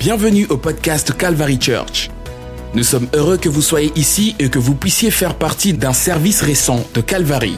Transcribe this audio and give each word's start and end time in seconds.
Bienvenue 0.00 0.46
au 0.46 0.56
podcast 0.56 1.14
Calvary 1.14 1.60
Church. 1.60 2.08
Nous 2.72 2.84
sommes 2.84 3.06
heureux 3.12 3.36
que 3.36 3.50
vous 3.50 3.60
soyez 3.60 3.92
ici 3.96 4.34
et 4.38 4.48
que 4.48 4.58
vous 4.58 4.74
puissiez 4.74 5.10
faire 5.10 5.36
partie 5.36 5.74
d'un 5.74 5.92
service 5.92 6.40
récent 6.40 6.86
de 6.94 7.02
Calvary. 7.02 7.54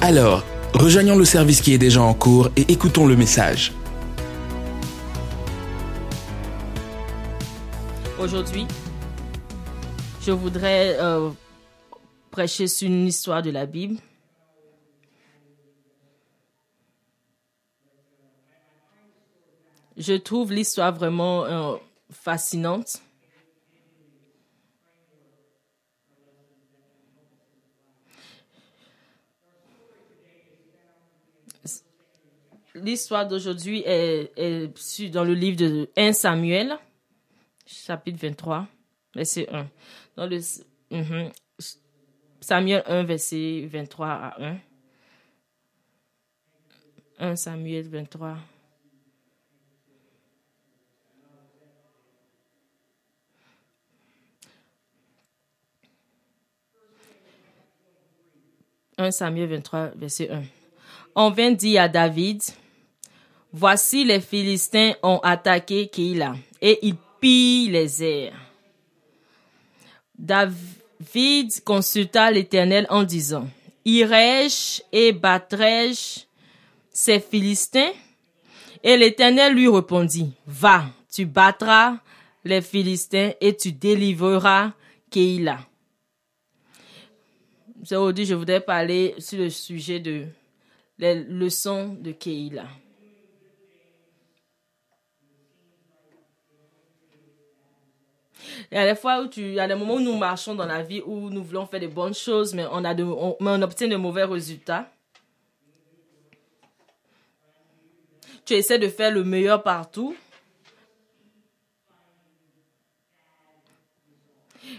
Alors, 0.00 0.42
rejoignons 0.72 1.16
le 1.16 1.26
service 1.26 1.60
qui 1.60 1.74
est 1.74 1.78
déjà 1.78 2.00
en 2.00 2.14
cours 2.14 2.48
et 2.56 2.62
écoutons 2.72 3.06
le 3.06 3.14
message. 3.14 3.74
Aujourd'hui, 8.18 8.66
je 10.22 10.30
voudrais 10.30 10.96
euh, 10.98 11.28
prêcher 12.30 12.68
sur 12.68 12.88
une 12.88 13.06
histoire 13.06 13.42
de 13.42 13.50
la 13.50 13.66
Bible. 13.66 13.96
Je 20.00 20.14
trouve 20.14 20.50
l'histoire 20.50 20.94
vraiment 20.94 21.44
euh, 21.44 21.76
fascinante. 22.10 23.02
L'histoire 32.74 33.28
d'aujourd'hui 33.28 33.82
est, 33.84 34.32
est 34.38 35.08
dans 35.10 35.22
le 35.22 35.34
livre 35.34 35.58
de 35.58 35.90
1 35.94 36.14
Samuel, 36.14 36.78
chapitre 37.66 38.20
23, 38.22 38.66
verset 39.14 39.50
1. 39.52 39.68
Dans 40.16 40.26
le, 40.26 40.40
mhm, 40.90 41.30
Samuel 42.40 42.82
1, 42.86 43.02
verset 43.02 43.68
23 43.70 44.08
à 44.08 44.42
1. 44.42 44.58
1 47.18 47.36
Samuel 47.36 47.86
23. 47.86 48.38
«1 59.00 59.10
Samuel 59.12 59.48
23, 59.48 59.92
verset 59.96 60.30
1. 60.30 60.42
On 61.14 61.30
vint 61.30 61.52
dire 61.52 61.82
à 61.82 61.88
David, 61.88 62.42
Voici 63.52 64.04
les 64.04 64.20
Philistins 64.20 64.92
ont 65.02 65.18
attaqué 65.24 65.88
Keïla 65.88 66.36
et 66.62 66.78
ils 66.82 66.96
pillent 67.20 67.70
les 67.70 68.04
airs. 68.04 68.38
David 70.16 71.64
consulta 71.64 72.30
l'Éternel 72.30 72.86
en 72.90 73.02
disant, 73.02 73.48
Irai-je 73.84 74.82
et 74.92 75.12
battrai-je 75.12 76.20
ces 76.92 77.18
Philistins? 77.18 77.90
Et 78.84 78.96
l'Éternel 78.96 79.54
lui 79.54 79.68
répondit, 79.68 80.32
Va, 80.46 80.84
tu 81.12 81.24
battras 81.24 81.96
les 82.44 82.62
Philistins 82.62 83.32
et 83.40 83.56
tu 83.56 83.72
délivreras 83.72 84.72
Keïla. 85.10 85.58
Aujourd'hui, 87.82 88.26
je 88.26 88.34
voudrais 88.34 88.60
parler 88.60 89.14
sur 89.18 89.38
le 89.38 89.48
sujet 89.48 90.00
de 90.00 90.26
les 90.98 91.24
leçons 91.24 91.94
de 91.98 92.12
Keïla. 92.12 92.66
Il 98.70 98.76
y 98.76 98.78
a 98.78 98.86
des 98.86 99.00
fois 99.00 99.22
où 99.22 99.28
tu, 99.28 99.40
il 99.40 99.54
y 99.54 99.60
a 99.60 99.66
des 99.66 99.74
moments 99.74 99.94
où 99.94 100.00
nous 100.00 100.16
marchons 100.16 100.54
dans 100.54 100.66
la 100.66 100.82
vie 100.82 101.00
où 101.06 101.30
nous 101.30 101.42
voulons 101.42 101.64
faire 101.64 101.80
de 101.80 101.86
bonnes 101.86 102.14
choses, 102.14 102.52
mais 102.52 102.66
on, 102.70 102.84
a 102.84 102.94
de, 102.94 103.02
mais 103.02 103.50
on 103.50 103.62
obtient 103.62 103.88
de 103.88 103.96
mauvais 103.96 104.24
résultats. 104.24 104.90
Tu 108.44 108.54
essaies 108.54 108.78
de 108.78 108.88
faire 108.88 109.10
le 109.10 109.24
meilleur 109.24 109.62
partout. 109.62 110.14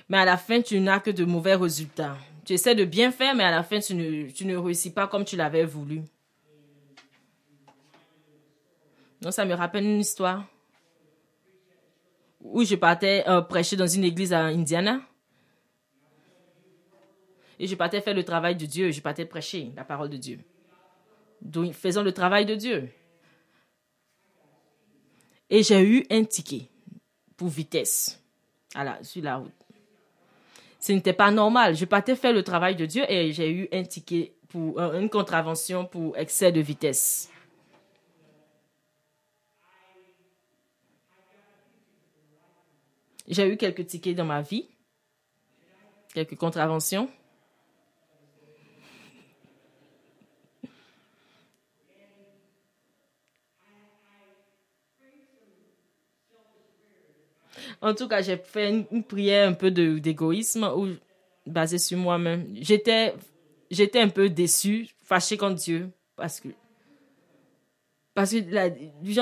Mais 0.08 0.20
à 0.20 0.26
la 0.26 0.38
fin, 0.38 0.62
tu 0.62 0.80
n'as 0.80 1.00
que 1.00 1.10
de 1.10 1.26
mauvais 1.26 1.56
résultats. 1.56 2.18
Tu 2.46 2.54
essaies 2.54 2.76
de 2.76 2.86
bien 2.86 3.12
faire, 3.12 3.36
mais 3.36 3.44
à 3.44 3.52
la 3.52 3.64
fin, 3.64 3.80
tu 3.80 3.94
ne, 3.94 4.30
tu 4.30 4.46
ne 4.46 4.58
réussis 4.58 4.92
pas 4.92 5.08
comme 5.08 5.26
tu 5.26 5.36
l'avais 5.36 5.66
voulu. 5.66 6.02
Donc, 9.22 9.34
ça 9.34 9.46
me 9.46 9.54
rappelle 9.54 9.86
une 9.86 10.00
histoire 10.00 10.46
où 12.40 12.64
je 12.64 12.76
partais 12.76 13.24
euh, 13.28 13.42
prêcher 13.42 13.76
dans 13.76 13.88
une 13.88 14.04
église 14.04 14.34
à 14.34 14.46
Indiana. 14.46 15.02
Et 17.60 17.68
je 17.68 17.76
partais 17.76 18.02
faire 18.02 18.16
le 18.16 18.24
travail 18.24 18.56
de 18.56 18.66
Dieu. 18.66 18.92
Je 18.92 19.02
partais 19.02 19.26
prêcher 19.26 19.72
la 19.76 19.84
parole 19.84 20.10
de 20.10 20.18
Dieu. 20.18 20.40
Donc, 21.42 21.74
faisons 21.74 22.02
le 22.02 22.12
travail 22.12 22.46
de 22.46 22.56
Dieu. 22.56 22.90
Et 25.50 25.62
j'ai 25.62 25.82
eu 25.82 26.06
un 26.10 26.24
ticket 26.24 26.70
pour 27.38 27.50
vitesse 27.50 28.20
à 28.74 29.04
sur 29.04 29.22
la 29.22 29.38
route. 29.38 29.61
Ce 30.82 30.92
n'était 30.92 31.14
pas 31.14 31.30
normal. 31.30 31.76
Je 31.76 31.86
partais 31.86 32.16
faire 32.16 32.34
le 32.34 32.44
travail 32.44 32.76
de 32.76 32.88
Dieu 32.88 33.04
et 33.08 33.32
j'ai 33.32 33.52
eu 33.52 33.70
un 33.72 33.84
ticket 33.84 34.34
pour 34.50 34.80
euh, 34.80 35.00
une 35.00 35.10
contravention 35.10 35.86
pour 35.86 36.18
excès 36.18 36.52
de 36.52 36.60
vitesse. 36.60 37.30
J'ai 43.28 43.48
eu 43.48 43.58
quelques 43.58 43.86
tickets 43.86 44.18
dans 44.18 44.26
ma 44.26 44.42
vie, 44.42 44.68
quelques 46.14 46.36
contraventions. 46.36 47.10
En 57.82 57.96
tout 57.96 58.08
cas, 58.08 58.22
j'ai 58.22 58.38
fait 58.38 58.70
une, 58.70 59.04
prière 59.04 59.50
un 59.50 59.54
peu 59.54 59.72
d'égoïsme 59.72 60.70
basée 61.48 61.80
sur 61.80 61.98
moi-même. 61.98 62.48
J'étais, 62.62 63.16
un 63.96 64.10
peu 64.10 64.30
déçue, 64.30 64.90
fâchée 65.04 65.38
contre 65.38 65.56
Dieu 65.56 65.90
parce 66.16 66.40
que 66.40 66.50
parce 68.14 68.36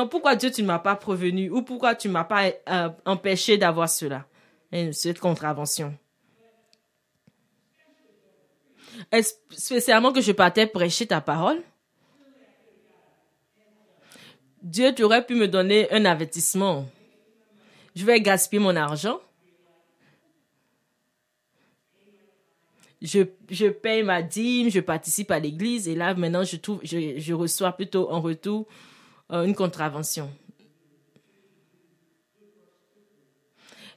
pourquoi 0.09 0.35
Dieu 0.35 0.49
tu 0.51 0.63
ne 0.63 0.67
m'as 0.67 0.79
pas 0.79 0.95
prévenu 0.95 1.49
ou 1.51 1.61
pourquoi 1.61 1.93
tu 1.93 2.07
ne 2.07 2.13
m'as 2.13 2.23
pas 2.23 2.47
euh, 2.69 2.89
empêché 3.05 3.57
d'avoir 3.57 3.87
cela, 3.87 4.25
cette 4.91 5.19
contravention. 5.19 5.95
Spécialement 9.51 10.11
que 10.11 10.21
je 10.21 10.31
partais 10.31 10.65
prêcher 10.65 11.05
ta 11.05 11.21
parole? 11.21 11.61
Dieu, 14.61 14.93
tu 14.93 15.03
aurais 15.03 15.25
pu 15.25 15.35
me 15.35 15.47
donner 15.47 15.89
un 15.93 16.03
avertissement 16.03 16.85
je 17.99 18.05
vais 18.05 18.21
gaspiller 18.21 18.61
mon 18.61 18.77
argent. 18.77 19.19
Je, 23.01 23.23
je 23.49 23.67
paye 23.67 24.03
ma 24.03 24.21
dîme, 24.21 24.69
je 24.69 24.79
participe 24.79 25.31
à 25.31 25.39
l'église 25.39 25.89
et 25.89 25.95
là 25.95 26.13
maintenant 26.13 26.45
je, 26.45 26.55
trouve, 26.55 26.79
je, 26.83 27.33
reçois 27.33 27.73
plutôt 27.73 28.09
en 28.09 28.21
retour 28.21 28.67
euh, 29.31 29.43
une 29.43 29.53
contravention. 29.53 30.29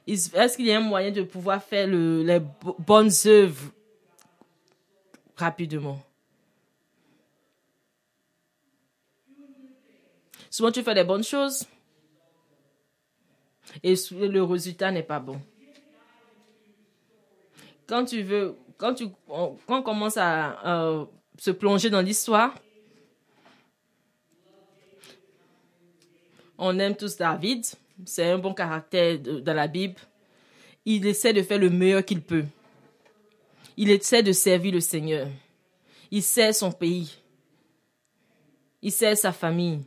Est-ce 0.05 0.57
qu'il 0.57 0.65
y 0.65 0.71
a 0.73 0.77
un 0.77 0.81
moyen 0.81 1.11
de 1.11 1.23
pouvoir 1.23 1.63
faire 1.63 1.87
le, 1.87 2.23
les 2.23 2.41
bonnes 2.79 3.11
œuvres 3.25 3.71
rapidement? 5.37 6.01
Souvent 10.49 10.71
tu 10.71 10.83
fais 10.83 10.93
des 10.93 11.05
bonnes 11.05 11.23
choses, 11.23 11.65
et 13.81 13.95
le 14.11 14.43
résultat 14.43 14.91
n'est 14.91 15.03
pas 15.03 15.19
bon. 15.19 15.39
Quand 17.87 18.05
tu 18.05 18.21
veux, 18.21 18.55
quand, 18.77 18.93
tu, 18.93 19.07
on, 19.27 19.81
commence 19.81 20.17
à 20.17 21.07
se 21.37 21.51
plonger 21.51 21.89
dans 21.89 22.01
l'histoire, 22.01 22.53
on 26.57 26.77
aime 26.79 26.95
tous 26.95 27.17
David, 27.17 27.65
c'est 28.05 28.31
un 28.31 28.37
bon 28.37 28.53
caractère 28.53 29.19
dans 29.19 29.53
la 29.53 29.67
Bible. 29.67 29.95
Il 30.85 31.05
essaie 31.05 31.33
de 31.33 31.41
faire 31.41 31.59
le 31.59 31.69
meilleur 31.69 32.03
qu'il 32.03 32.21
peut. 32.21 32.45
Il 33.77 33.89
essaie 33.89 34.23
de 34.23 34.31
servir 34.31 34.73
le 34.73 34.79
Seigneur. 34.79 35.27
Il 36.11 36.21
sert 36.21 36.53
son 36.53 36.71
pays. 36.71 37.17
Il 38.81 38.91
sert 38.91 39.17
sa 39.17 39.31
famille. 39.31 39.81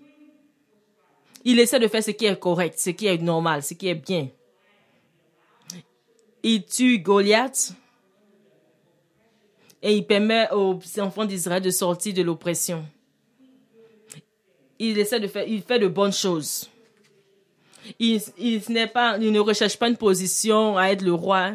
Il 1.48 1.60
essaie 1.60 1.78
de 1.78 1.87
faire 1.87 2.02
ce 2.02 2.10
qui 2.10 2.26
est 2.26 2.37
correct, 2.37 2.76
ce 2.76 2.90
qui 2.90 3.06
est 3.06 3.19
normal, 3.19 3.62
ce 3.62 3.75
qui 3.75 3.87
est 3.87 3.94
bien. 3.94 4.31
Il 6.43 6.64
tue 6.64 6.98
Goliath 6.98 7.72
et 9.81 9.94
il 9.94 10.04
permet 10.04 10.48
aux 10.50 10.81
enfants 10.98 11.25
d'Israël 11.25 11.62
de 11.62 11.70
sortir 11.70 12.14
de 12.14 12.22
l'oppression. 12.22 12.84
Il 14.81 14.98
essaie 14.98 15.20
de 15.20 15.28
faire, 15.28 15.46
il 15.46 15.62
fait 15.62 15.78
de 15.78 15.87
bonnes 15.87 16.12
choses. 16.12 16.69
Il, 18.00 18.20
ne 18.40 19.38
recherche 19.38 19.76
pas 19.78 19.88
une 19.88 19.96
position 19.96 20.76
à 20.76 20.88
être 20.88 21.02
le 21.02 21.12
roi. 21.12 21.52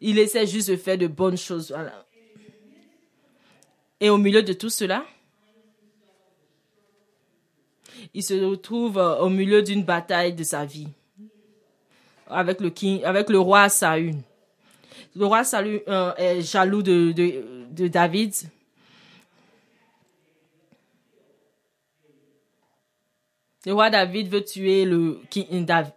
Il 0.00 0.18
essaie 0.18 0.44
juste 0.44 0.70
de 0.70 0.76
faire 0.76 0.98
de 0.98 1.06
bonnes 1.06 1.38
choses. 1.38 1.72
Et 4.00 4.10
au 4.10 4.18
milieu 4.18 4.42
de 4.42 4.54
tout 4.54 4.70
cela, 4.70 5.04
il 8.14 8.22
se 8.22 8.34
retrouve 8.34 8.98
euh, 8.98 9.18
au 9.18 9.28
milieu 9.28 9.62
d'une 9.62 9.84
bataille 9.84 10.32
de 10.32 10.42
sa 10.42 10.64
vie. 10.64 10.88
avec 12.28 12.60
le, 12.60 13.38
roi 13.38 13.68
Saül. 13.68 14.16
Le 15.14 15.26
roi 15.26 15.44
Saül 15.44 15.82
euh, 15.88 16.14
est 16.16 16.42
jaloux 16.42 16.82
de, 16.82 17.88
David. 17.88 18.34
Le 23.66 23.72
roi 23.74 23.90
David 23.90 24.28
veut 24.28 24.44
tuer 24.44 24.86
euh, 24.86 25.16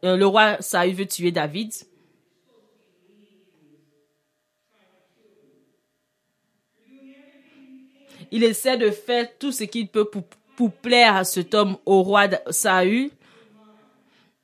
le 0.03 0.25
roi 0.25 0.61
Saül 0.61 0.93
veut 0.95 1.07
tuer 1.07 1.31
David. 1.31 1.73
Il 8.31 8.43
essaie 8.43 8.77
de 8.77 8.89
faire 8.89 9.27
tout 9.37 9.51
ce 9.51 9.63
qu'il 9.63 9.87
peut 9.87 10.05
pour, 10.05 10.23
pour, 10.55 10.71
plaire 10.71 11.15
à 11.15 11.23
cet 11.23 11.53
homme, 11.53 11.77
au 11.85 12.03
roi 12.03 12.27
Saül. 12.49 13.11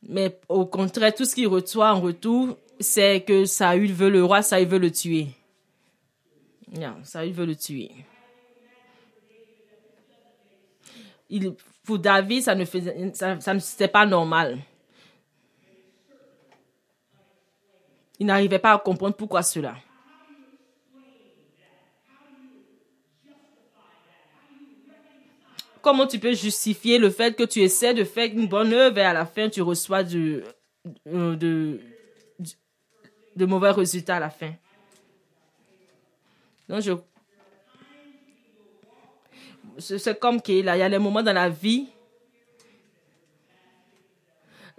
Mais 0.03 0.39
au 0.47 0.65
contraire, 0.65 1.13
tout 1.13 1.25
ce 1.25 1.35
qu'il 1.35 1.47
reçoit 1.47 1.93
en 1.93 1.99
retour, 1.99 2.57
c'est 2.79 3.21
que 3.21 3.45
Saül 3.45 3.93
veut 3.93 4.09
le 4.09 4.23
roi, 4.23 4.41
Saül 4.41 4.67
veut 4.67 4.79
le 4.79 4.91
tuer. 4.91 5.27
Non, 6.71 6.95
Saül 7.03 7.33
veut 7.33 7.45
le 7.45 7.55
tuer. 7.55 7.91
Il, 11.29 11.53
pour 11.83 11.99
David, 11.99 12.43
ça 12.43 12.55
ne 12.55 12.65
faisait, 12.65 13.11
ça, 13.13 13.37
c'était 13.59 13.87
pas 13.87 14.05
normal. 14.05 14.59
Il 18.19 18.25
n'arrivait 18.25 18.59
pas 18.59 18.73
à 18.73 18.77
comprendre 18.79 19.15
pourquoi 19.15 19.43
cela. 19.43 19.75
Comment 25.81 26.07
tu 26.07 26.19
peux 26.19 26.33
justifier 26.33 26.97
le 26.97 27.09
fait 27.09 27.35
que 27.35 27.43
tu 27.43 27.61
essaies 27.61 27.93
de 27.93 28.03
faire 28.03 28.29
une 28.31 28.47
bonne 28.47 28.73
œuvre 28.73 28.97
et 28.97 29.05
à 29.05 29.13
la 29.13 29.25
fin 29.25 29.49
tu 29.49 29.61
reçois 29.61 30.03
euh, 30.03 30.43
de, 31.35 31.79
de 33.35 33.45
mauvais 33.45 33.71
résultats 33.71 34.17
à 34.17 34.19
la 34.19 34.29
fin? 34.29 34.53
Donc, 36.67 36.81
je. 36.81 36.93
C'est 39.79 40.19
comme 40.19 40.41
qu'il 40.41 40.65
y 40.65 40.69
a 40.69 40.89
des 40.89 40.99
moments 40.99 41.23
dans 41.23 41.33
la 41.33 41.47
vie. 41.47 41.87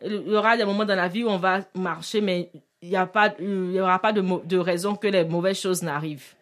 Il 0.02 0.28
y 0.28 0.36
aura 0.36 0.56
des 0.56 0.64
moments 0.64 0.84
dans 0.84 0.94
la 0.94 1.08
vie 1.08 1.24
où 1.24 1.28
on 1.28 1.38
va 1.38 1.60
marcher, 1.74 2.20
mais 2.20 2.50
il 2.82 2.90
n'y 2.90 2.96
a 2.96 3.06
pas, 3.06 3.34
aura 3.78 3.98
pas 3.98 4.12
de, 4.12 4.46
de 4.46 4.56
raison 4.58 4.94
que 4.94 5.08
les 5.08 5.24
mauvaises 5.24 5.58
choses 5.58 5.82
n'arrivent. 5.82 6.34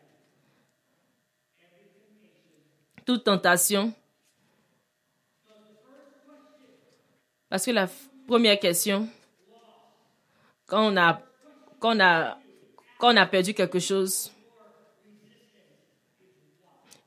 Toute 3.04 3.24
tentation 3.24 3.92
Parce 7.48 7.64
que 7.64 7.70
la 7.70 7.88
première 8.26 8.58
question, 8.58 9.08
quand 10.66 10.92
on 10.92 10.96
a, 10.96 11.22
quand 11.78 11.96
on 11.96 12.00
a, 12.00 12.38
quand 12.98 13.14
on 13.14 13.16
a 13.16 13.26
perdu 13.26 13.54
quelque 13.54 13.78
chose, 13.78 14.30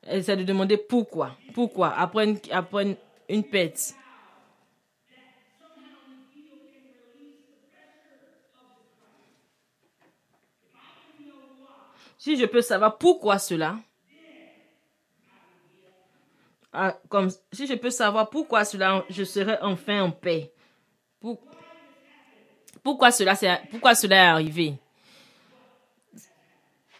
c'est 0.03 0.35
de 0.35 0.43
demander 0.43 0.77
pourquoi. 0.77 1.37
Pourquoi 1.53 1.93
après 1.95 2.27
une, 2.27 2.39
après 2.51 2.83
une, 2.83 2.95
une 3.29 3.43
perte. 3.43 3.93
Si 12.17 12.37
je 12.37 12.45
peux 12.45 12.61
savoir 12.61 12.97
pourquoi 12.99 13.39
cela, 13.39 13.79
ah, 16.73 16.97
comme 17.09 17.29
si 17.51 17.67
je 17.67 17.73
peux 17.73 17.89
savoir 17.89 18.29
pourquoi 18.29 18.63
cela, 18.63 19.03
je 19.09 19.23
serai 19.23 19.57
enfin 19.61 20.03
en 20.03 20.11
paix. 20.11 20.53
pourquoi 22.81 23.11
cela, 23.11 23.33
est 23.33 24.13
arrivé? 24.15 24.75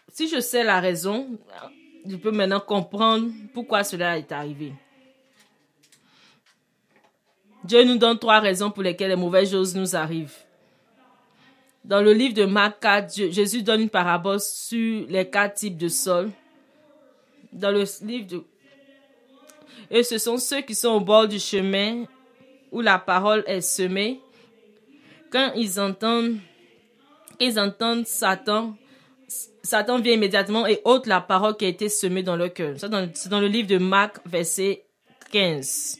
Si 0.08 0.28
je 0.28 0.40
sais 0.40 0.62
la 0.62 0.78
raison, 0.78 1.38
je 2.06 2.16
peux 2.16 2.30
maintenant 2.30 2.60
comprendre 2.60 3.30
pourquoi 3.54 3.82
cela 3.82 4.18
est 4.18 4.30
arrivé. 4.30 4.74
Dieu 7.64 7.84
nous 7.84 7.96
donne 7.96 8.18
trois 8.18 8.40
raisons 8.40 8.70
pour 8.70 8.82
lesquelles 8.82 9.10
les 9.10 9.16
mauvaises 9.16 9.50
choses 9.50 9.74
nous 9.74 9.96
arrivent. 9.96 10.36
Dans 11.84 12.02
le 12.02 12.12
livre 12.12 12.34
de 12.34 12.44
Marc 12.44 12.80
4, 12.80 13.30
Jésus 13.30 13.62
donne 13.62 13.80
une 13.80 13.90
parabole 13.90 14.40
sur 14.40 15.06
les 15.08 15.28
quatre 15.28 15.54
types 15.54 15.78
de 15.78 15.88
sol. 15.88 16.30
Dans 17.52 17.70
le 17.70 17.84
livre 18.02 18.26
de 18.26 18.44
et 19.90 20.02
ce 20.02 20.18
sont 20.18 20.38
ceux 20.38 20.60
qui 20.62 20.74
sont 20.74 20.90
au 20.90 21.00
bord 21.00 21.28
du 21.28 21.38
chemin 21.38 22.04
où 22.70 22.80
la 22.80 22.98
parole 22.98 23.44
est 23.46 23.60
semée. 23.60 24.20
Quand 25.30 25.52
ils 25.54 25.78
entendent, 25.78 26.38
ils 27.40 27.58
entendent 27.58 28.06
Satan, 28.06 28.76
Satan 29.62 30.00
vient 30.00 30.14
immédiatement 30.14 30.66
et 30.66 30.80
ôte 30.84 31.06
la 31.06 31.20
parole 31.20 31.56
qui 31.56 31.64
a 31.64 31.68
été 31.68 31.88
semée 31.88 32.22
dans 32.22 32.36
leur 32.36 32.52
cœur. 32.52 32.74
C'est 32.78 32.88
dans, 32.88 33.40
le 33.40 33.46
livre 33.46 33.68
de 33.68 33.78
Marc, 33.78 34.18
verset 34.26 34.84
15. 35.30 35.98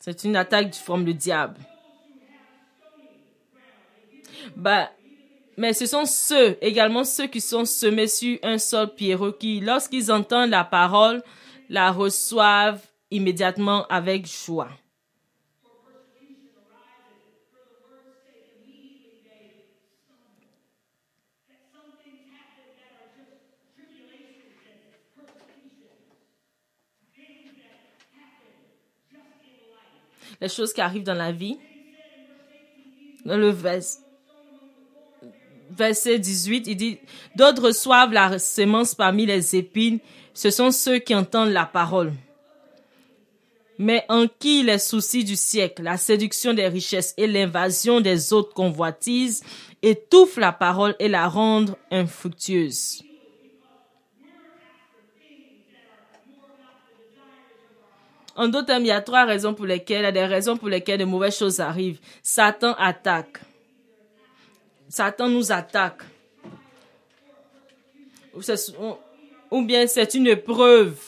C'est 0.00 0.24
une 0.24 0.36
attaque 0.36 0.70
du 0.70 0.78
forme 0.78 1.04
du 1.04 1.14
diable. 1.14 1.58
Bah, 4.54 4.90
mais 5.56 5.72
ce 5.72 5.86
sont 5.86 6.04
ceux, 6.04 6.58
également 6.60 7.04
ceux 7.04 7.26
qui 7.26 7.40
sont 7.40 7.64
semés 7.64 8.08
sur 8.08 8.38
un 8.42 8.58
sol 8.58 8.94
pierreux 8.94 9.36
qui, 9.38 9.60
lorsqu'ils 9.60 10.12
entendent 10.12 10.50
la 10.50 10.64
parole, 10.64 11.22
la 11.68 11.90
reçoivent 11.90 12.84
immédiatement 13.10 13.86
avec 13.88 14.26
joie. 14.26 14.68
Les 30.38 30.50
choses 30.50 30.74
qui 30.74 30.82
arrivent 30.82 31.02
dans 31.02 31.14
la 31.14 31.32
vie, 31.32 31.58
dans 33.24 33.38
le 33.38 33.48
veste 33.48 34.05
verset 35.70 36.18
18, 36.18 36.66
il 36.66 36.76
dit, 36.76 36.98
d'autres 37.34 37.62
reçoivent 37.62 38.12
la 38.12 38.38
sémence 38.38 38.94
parmi 38.94 39.26
les 39.26 39.56
épines, 39.56 39.98
ce 40.34 40.50
sont 40.50 40.70
ceux 40.70 40.98
qui 40.98 41.14
entendent 41.14 41.52
la 41.52 41.66
parole. 41.66 42.12
Mais 43.78 44.04
en 44.08 44.26
qui 44.26 44.62
les 44.62 44.78
soucis 44.78 45.24
du 45.24 45.36
siècle, 45.36 45.82
la 45.82 45.96
séduction 45.96 46.54
des 46.54 46.68
richesses 46.68 47.14
et 47.16 47.26
l'invasion 47.26 48.00
des 48.00 48.32
autres 48.32 48.54
convoitises 48.54 49.42
étouffent 49.82 50.38
la 50.38 50.52
parole 50.52 50.94
et 50.98 51.08
la 51.08 51.28
rendent 51.28 51.76
infructueuse. 51.90 53.02
En 58.34 58.48
d'autres 58.48 58.66
termes, 58.66 58.84
il 58.84 58.88
y 58.88 58.92
a 58.92 59.00
trois 59.00 59.24
raisons 59.24 59.54
pour 59.54 59.64
lesquelles, 59.64 60.00
il 60.00 60.04
y 60.04 60.06
a 60.06 60.12
des 60.12 60.26
raisons 60.26 60.58
pour 60.58 60.68
lesquelles 60.68 61.00
de 61.00 61.04
mauvaises 61.04 61.38
choses 61.38 61.60
arrivent. 61.60 62.00
Satan 62.22 62.74
attaque. 62.78 63.40
Satan 64.88 65.28
nous 65.28 65.52
attaque. 65.52 66.02
Ou 69.50 69.62
bien 69.62 69.86
c'est 69.86 70.14
une 70.14 70.26
épreuve. 70.26 70.98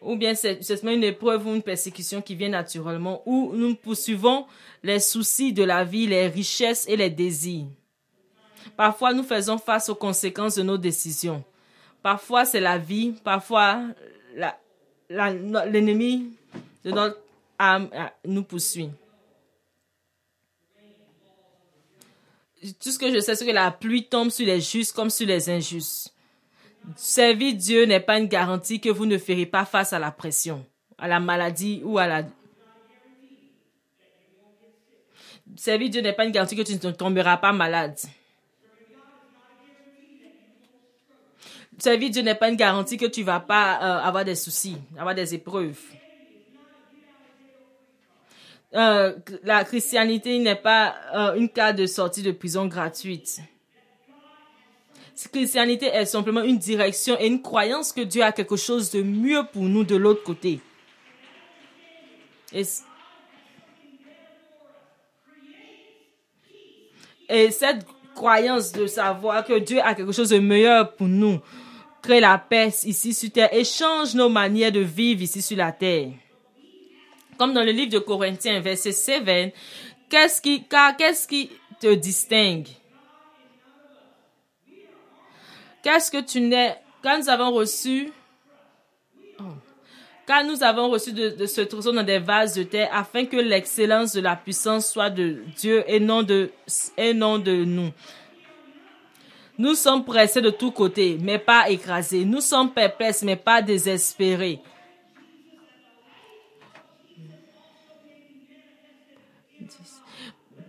Ou 0.00 0.16
bien 0.16 0.34
c'est 0.34 0.82
une 0.82 1.04
épreuve 1.04 1.46
ou 1.46 1.54
une 1.54 1.62
persécution 1.62 2.20
qui 2.20 2.34
vient 2.34 2.48
naturellement. 2.48 3.22
Ou 3.26 3.52
nous 3.54 3.74
poursuivons 3.74 4.46
les 4.82 4.98
soucis 4.98 5.52
de 5.52 5.62
la 5.62 5.84
vie, 5.84 6.06
les 6.06 6.26
richesses 6.26 6.86
et 6.88 6.96
les 6.96 7.10
désirs. 7.10 7.66
Parfois, 8.76 9.12
nous 9.12 9.22
faisons 9.22 9.58
face 9.58 9.88
aux 9.88 9.94
conséquences 9.94 10.56
de 10.56 10.62
nos 10.62 10.78
décisions. 10.78 11.44
Parfois, 12.02 12.44
c'est 12.44 12.60
la 12.60 12.78
vie. 12.78 13.14
Parfois, 13.22 13.82
l'ennemi 15.08 16.32
de 16.84 16.90
notre 16.90 17.18
âme 17.58 17.88
euh, 17.92 18.06
nous 18.24 18.42
poursuit. 18.42 18.90
Tout 22.80 22.90
ce 22.90 22.98
que 22.98 23.12
je 23.12 23.20
sais, 23.20 23.34
c'est 23.34 23.46
que 23.46 23.50
la 23.50 23.70
pluie 23.70 24.06
tombe 24.06 24.30
sur 24.30 24.46
les 24.46 24.60
justes 24.60 24.94
comme 24.94 25.10
sur 25.10 25.26
les 25.26 25.50
injustes. 25.50 26.14
Servir 26.96 27.54
Dieu 27.54 27.84
n'est 27.84 28.00
pas 28.00 28.18
une 28.18 28.26
garantie 28.26 28.80
que 28.80 28.88
vous 28.88 29.06
ne 29.06 29.18
ferez 29.18 29.46
pas 29.46 29.64
face 29.64 29.92
à 29.92 29.98
la 29.98 30.10
pression, 30.10 30.64
à 30.98 31.08
la 31.08 31.20
maladie 31.20 31.80
ou 31.84 31.98
à 31.98 32.06
la... 32.06 32.24
Servir 35.56 35.90
Dieu 35.90 36.00
n'est 36.00 36.12
pas 36.12 36.24
une 36.24 36.32
garantie 36.32 36.56
que 36.56 36.62
tu 36.62 36.74
ne 36.74 36.92
tomberas 36.92 37.36
pas 37.36 37.52
malade. 37.52 37.98
Servir 41.78 42.10
Dieu 42.10 42.22
n'est 42.22 42.34
pas 42.34 42.48
une 42.48 42.56
garantie 42.56 42.96
que 42.96 43.06
tu 43.06 43.20
ne 43.20 43.26
vas 43.26 43.40
pas 43.40 43.78
euh, 43.82 44.06
avoir 44.06 44.24
des 44.24 44.36
soucis, 44.36 44.76
avoir 44.96 45.14
des 45.14 45.34
épreuves. 45.34 45.80
Euh, 48.74 49.14
la 49.44 49.64
christianité 49.64 50.38
n'est 50.38 50.54
pas 50.56 50.94
euh, 51.14 51.34
une 51.34 51.48
carte 51.48 51.76
de 51.76 51.86
sortie 51.86 52.22
de 52.22 52.32
prison 52.32 52.66
gratuite. 52.66 53.40
christianité 55.30 55.86
est 55.86 56.06
simplement 56.06 56.42
une 56.42 56.58
direction 56.58 57.16
et 57.20 57.26
une 57.26 57.42
croyance 57.42 57.92
que 57.92 58.00
Dieu 58.00 58.22
a 58.22 58.32
quelque 58.32 58.56
chose 58.56 58.90
de 58.90 59.02
mieux 59.02 59.42
pour 59.52 59.64
nous 59.64 59.84
de 59.84 59.96
l'autre 59.96 60.22
côté. 60.22 60.60
Et 62.52 62.64
cette 67.50 67.86
croyance 68.14 68.72
de 68.72 68.86
savoir 68.86 69.44
que 69.44 69.58
Dieu 69.58 69.80
a 69.82 69.94
quelque 69.94 70.12
chose 70.12 70.30
de 70.30 70.38
meilleur 70.38 70.94
pour 70.94 71.08
nous 71.08 71.40
crée 72.02 72.20
la 72.20 72.36
paix 72.36 72.72
ici 72.84 73.14
sur 73.14 73.30
terre 73.30 73.52
et 73.52 73.64
change 73.64 74.14
nos 74.14 74.28
manières 74.28 74.72
de 74.72 74.80
vivre 74.80 75.22
ici 75.22 75.40
sur 75.40 75.56
la 75.56 75.72
terre. 75.72 76.10
Comme 77.38 77.54
dans 77.54 77.64
le 77.64 77.72
livre 77.72 77.90
de 77.90 77.98
Corinthiens, 77.98 78.60
verset 78.60 78.92
7, 78.92 79.54
qu'est-ce 80.08 80.40
qui, 80.40 80.64
qu'est-ce 80.98 81.26
qui 81.26 81.50
te 81.80 81.94
distingue? 81.94 82.68
Qu'est-ce 85.82 86.10
que 86.10 86.20
tu 86.20 86.40
n'es, 86.40 86.76
quand 87.02 87.18
nous 87.18 87.28
avons 87.28 87.50
reçu, 87.50 88.12
oh, 89.40 89.44
quand 90.26 90.44
nous 90.44 90.62
avons 90.62 90.88
reçu 90.90 91.12
de, 91.12 91.46
ce 91.46 91.62
trésor 91.62 91.92
dans 91.92 92.04
des 92.04 92.20
vases 92.20 92.54
de 92.54 92.62
terre, 92.62 92.88
afin 92.92 93.24
que 93.24 93.36
l'excellence 93.36 94.12
de 94.12 94.20
la 94.20 94.36
puissance 94.36 94.88
soit 94.90 95.10
de 95.10 95.42
Dieu 95.56 95.82
et 95.88 95.98
non 95.98 96.22
de, 96.22 96.52
et 96.96 97.12
non 97.12 97.38
de 97.38 97.64
nous. 97.64 97.90
Nous 99.58 99.74
sommes 99.74 100.04
pressés 100.04 100.40
de 100.40 100.50
tous 100.50 100.70
côtés, 100.70 101.18
mais 101.20 101.38
pas 101.38 101.68
écrasés. 101.68 102.24
Nous 102.24 102.40
sommes 102.40 102.72
perplexes, 102.72 103.22
mais 103.22 103.36
pas 103.36 103.60
désespérés. 103.60 104.60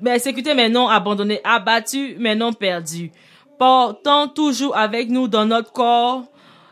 Persécutés, 0.03 0.53
mais 0.53 0.69
non 0.69 0.89
abandonnés. 0.89 1.39
Abattus, 1.43 2.15
mais 2.17 2.35
non 2.35 2.53
perdus. 2.53 3.11
Portant 3.57 4.27
toujours 4.27 4.75
avec 4.75 5.09
nous 5.09 5.27
dans 5.27 5.45
notre 5.45 5.71
corps 5.71 6.25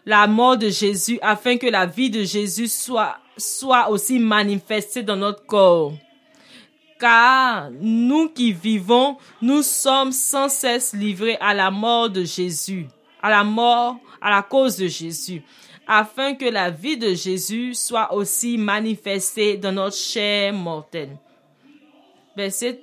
la 0.06 0.26
mort 0.26 0.58
de 0.58 0.70
Jésus, 0.70 1.20
afin 1.22 1.58
que 1.58 1.68
la 1.68 1.86
vie 1.86 2.10
de 2.10 2.24
Jésus 2.24 2.68
soit, 2.68 3.18
soit 3.38 3.90
aussi 3.90 4.18
manifestée 4.18 5.04
dans 5.04 5.16
notre 5.16 5.46
corps 5.46 5.94
car 7.02 7.72
nous 7.82 8.30
qui 8.30 8.54
vivons, 8.54 9.18
nous 9.42 9.64
sommes 9.64 10.12
sans 10.12 10.48
cesse 10.48 10.94
livrés 10.94 11.38
à 11.42 11.56
la 11.56 11.72
mort 11.72 12.12
de 12.12 12.24
Jésus, 12.24 12.86
à 13.22 13.32
la 13.32 13.44
mort, 13.44 13.98
à 14.22 14.30
la 14.30 14.44
cause 14.44 14.78
de 14.78 14.88
Jésus, 14.88 15.42
afin 15.88 16.36
que 16.36 16.46
la 16.46 16.70
vie 16.70 16.98
de 16.98 17.16
Jésus 17.16 17.74
soit 17.74 18.14
aussi 18.14 18.58
manifestée 18.58 19.58
dans 19.58 19.72
notre 19.72 19.98
chair 19.98 20.54
mortelle. 20.54 21.18
Verset 22.38 22.80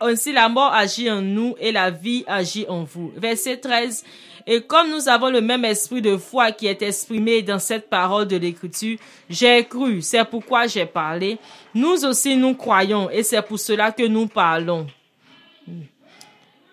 ainsi 0.00 0.32
la 0.32 0.48
mort 0.48 0.72
agit 0.72 1.10
en 1.10 1.22
nous 1.22 1.54
et 1.58 1.72
la 1.72 1.90
vie 1.90 2.24
agit 2.26 2.66
en 2.68 2.84
vous. 2.84 3.12
Verset 3.16 3.58
13. 3.58 4.04
Et 4.48 4.62
comme 4.62 4.90
nous 4.90 5.08
avons 5.08 5.28
le 5.28 5.40
même 5.40 5.64
esprit 5.64 6.00
de 6.00 6.16
foi 6.16 6.52
qui 6.52 6.68
est 6.68 6.80
exprimé 6.82 7.42
dans 7.42 7.58
cette 7.58 7.90
parole 7.90 8.28
de 8.28 8.36
l'Écriture, 8.36 8.96
j'ai 9.28 9.64
cru, 9.64 10.00
c'est 10.02 10.24
pourquoi 10.24 10.68
j'ai 10.68 10.86
parlé. 10.86 11.38
Nous 11.74 12.04
aussi 12.04 12.36
nous 12.36 12.54
croyons 12.54 13.10
et 13.10 13.24
c'est 13.24 13.42
pour 13.42 13.58
cela 13.58 13.90
que 13.90 14.06
nous 14.06 14.28
parlons. 14.28 14.86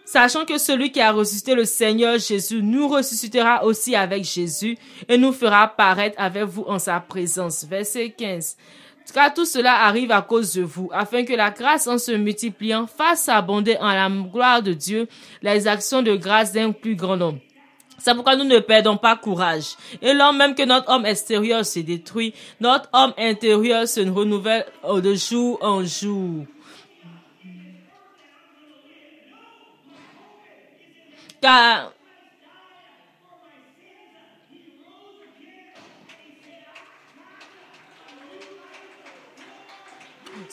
Sachant 0.06 0.46
que 0.46 0.60
celui 0.60 0.92
qui 0.92 1.02
a 1.02 1.12
ressuscité 1.12 1.56
le 1.56 1.66
Seigneur 1.66 2.20
Jésus 2.20 2.62
nous 2.62 2.88
ressuscitera 2.88 3.64
aussi 3.64 3.96
avec 3.96 4.24
Jésus 4.24 4.78
et 5.08 5.18
nous 5.18 5.34
fera 5.34 5.68
paraître 5.68 6.16
avec 6.20 6.44
vous 6.44 6.66
en 6.68 6.78
sa 6.78 7.00
présence. 7.00 7.66
Verset 7.66 8.12
15. 8.12 8.56
Car 9.12 9.34
tout 9.34 9.46
cela 9.46 9.84
arrive 9.86 10.12
à 10.12 10.22
cause 10.22 10.54
de 10.54 10.64
vous, 10.64 10.90
afin 10.92 11.24
que 11.24 11.34
la 11.34 11.52
grâce 11.52 11.88
en 11.88 11.98
se 11.98 12.12
multipliant 12.12 12.88
fasse 12.88 13.30
abonder 13.30 13.78
en 13.80 13.92
la 13.94 14.10
gloire 14.10 14.62
de 14.62 14.74
Dieu 14.74 15.08
les 15.42 15.68
actions 15.68 16.02
de 16.02 16.16
grâce 16.16 16.52
d'un 16.52 16.72
plus 16.72 16.96
grand 16.96 17.18
nombre. 17.18 17.40
C'est 18.00 18.14
pourquoi 18.16 18.36
nous 18.36 18.44
ne 18.44 18.60
perdons 18.60 18.98
pas 18.98 19.16
courage. 19.16 19.76
Et 20.02 20.14
lors 20.14 20.34
même 20.34 20.56
que 20.56 20.64
notre 20.64 20.92
homme 20.92 21.06
extérieur 21.06 21.66
se 21.66 21.80
détruit, 21.80 22.34
notre 22.60 22.90
homme 22.92 23.14
intérieur 23.18 23.88
se 23.88 24.02
renouvelle 24.02 24.66
de 24.84 25.14
jour 25.16 25.58
en 25.62 25.84
jour. 25.86 26.46
Car 31.40 31.94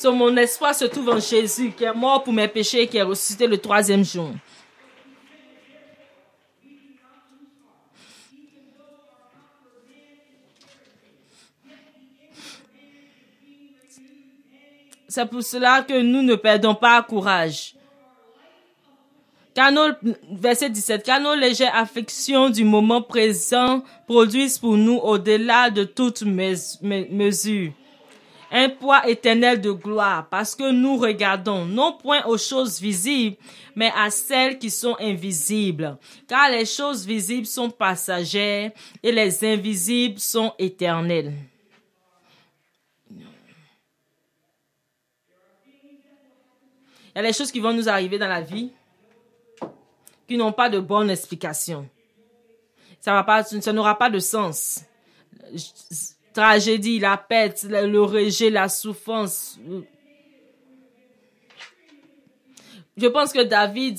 mon 0.04 0.36
espoir 0.36 0.74
se 0.74 0.84
trouve 0.84 1.10
en 1.10 1.20
Jésus, 1.20 1.72
qui 1.72 1.84
est 1.84 1.94
mort 1.94 2.22
pour 2.22 2.32
mes 2.32 2.48
péchés 2.48 2.82
et 2.82 2.86
qui 2.86 2.96
est 2.96 3.02
ressuscité 3.02 3.46
le 3.46 3.58
troisième 3.58 4.04
jour. 4.04 4.30
C'est 15.08 15.26
pour 15.26 15.42
cela 15.42 15.82
que 15.82 16.00
nous 16.00 16.22
ne 16.22 16.36
perdons 16.36 16.74
pas 16.74 17.02
courage. 17.02 17.74
Car 19.54 19.72
nos, 19.72 19.88
verset 20.30 20.70
17, 20.70 21.02
car 21.02 21.20
nos 21.20 21.34
légères 21.34 21.74
affections 21.74 22.48
du 22.48 22.62
moment 22.62 23.02
présent 23.02 23.82
produisent 24.06 24.58
pour 24.58 24.76
nous 24.76 24.98
au-delà 24.98 25.70
de 25.70 25.82
toute 25.82 26.22
mesure 26.22 27.72
un 28.50 28.68
poids 28.68 29.08
éternel 29.08 29.60
de 29.60 29.70
gloire, 29.70 30.28
parce 30.28 30.54
que 30.54 30.70
nous 30.70 30.96
regardons 30.96 31.64
non 31.64 31.92
point 31.92 32.24
aux 32.26 32.38
choses 32.38 32.80
visibles, 32.80 33.36
mais 33.76 33.92
à 33.96 34.10
celles 34.10 34.58
qui 34.58 34.70
sont 34.70 34.96
invisibles. 34.98 35.96
Car 36.26 36.50
les 36.50 36.66
choses 36.66 37.06
visibles 37.06 37.46
sont 37.46 37.70
passagères 37.70 38.72
et 39.02 39.12
les 39.12 39.44
invisibles 39.44 40.18
sont 40.18 40.52
éternelles. 40.58 41.32
Il 47.12 47.16
y 47.16 47.18
a 47.18 47.22
des 47.22 47.32
choses 47.32 47.50
qui 47.50 47.60
vont 47.60 47.72
nous 47.72 47.88
arriver 47.88 48.18
dans 48.18 48.28
la 48.28 48.40
vie 48.40 48.70
qui 50.28 50.36
n'ont 50.36 50.52
pas 50.52 50.68
de 50.68 50.78
bonne 50.78 51.10
explication. 51.10 51.88
Ça 53.00 53.12
n'aura 53.72 53.98
pas 53.98 54.10
de 54.10 54.18
sens. 54.20 54.84
Tragédie, 56.32 56.98
la 56.98 57.16
perte, 57.16 57.64
le 57.64 58.02
rejet, 58.02 58.50
la 58.50 58.68
souffrance. 58.68 59.58
Je 62.96 63.06
pense 63.06 63.32
que 63.32 63.42
David, 63.42 63.98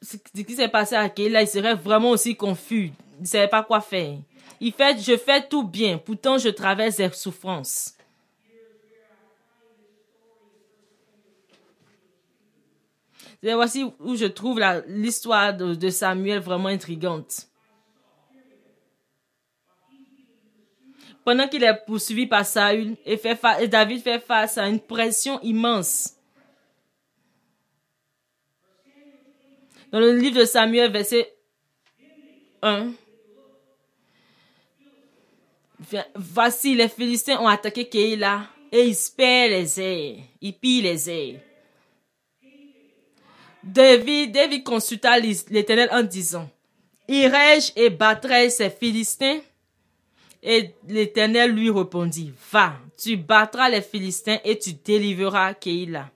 ce 0.00 0.16
qui 0.42 0.54
s'est 0.54 0.68
passé 0.68 0.94
à 0.94 1.08
Kéla, 1.08 1.42
il 1.42 1.48
serait 1.48 1.74
vraiment 1.74 2.10
aussi 2.10 2.34
confus. 2.34 2.92
Il 3.18 3.22
ne 3.22 3.26
savait 3.26 3.48
pas 3.48 3.62
quoi 3.62 3.80
faire. 3.80 4.16
Il 4.60 4.72
fait, 4.72 4.98
je 4.98 5.16
fais 5.16 5.46
tout 5.46 5.64
bien, 5.64 5.98
pourtant 5.98 6.38
je 6.38 6.48
traverse 6.48 6.96
des 6.96 7.10
souffrances. 7.10 7.94
Voici 13.42 13.84
où 13.98 14.14
je 14.14 14.26
trouve 14.26 14.60
l'histoire 14.86 15.52
de, 15.54 15.90
Samuel 15.90 16.38
vraiment 16.38 16.68
intrigante. 16.68 17.48
Pendant 21.24 21.46
qu'il 21.48 21.62
est 21.62 21.84
poursuivi 21.86 22.26
par 22.26 22.44
Saül, 22.44 22.96
et, 23.04 23.16
fait 23.16 23.38
et 23.60 23.68
David 23.68 24.02
fait 24.02 24.18
face 24.18 24.58
à 24.58 24.68
une 24.68 24.80
pression 24.80 25.40
immense. 25.42 26.14
Dans 29.92 30.00
le 30.00 30.16
livre 30.16 30.40
de 30.40 30.44
Samuel, 30.44 30.90
verset 30.90 31.32
1, 32.62 32.92
Voici, 36.14 36.74
les 36.74 36.88
Philistins 36.88 37.38
ont 37.40 37.48
attaqué 37.48 37.88
Keïla 37.88 38.46
et 38.70 38.86
ils 38.86 38.96
perdent 39.16 39.50
les 39.50 39.80
airs, 39.80 40.16
ils 40.40 40.54
pillent 40.54 40.82
les 40.82 41.10
airs. 41.10 41.40
David, 43.62 44.32
David 44.32 44.64
consulta 44.64 45.18
l'Éternel 45.18 45.88
en 45.92 46.02
disant, 46.02 46.48
Irai-je 47.08 47.72
et 47.76 47.90
battrai 47.90 48.50
ces 48.50 48.70
Philistins? 48.70 49.40
Et 50.42 50.74
l'Éternel 50.88 51.52
lui 51.52 51.70
répondit, 51.70 52.32
Va, 52.50 52.74
tu 52.96 53.16
battras 53.16 53.68
les 53.68 53.82
Philistins 53.82 54.38
et 54.44 54.58
tu 54.58 54.72
délivreras 54.72 55.54
Keïla. 55.54 56.10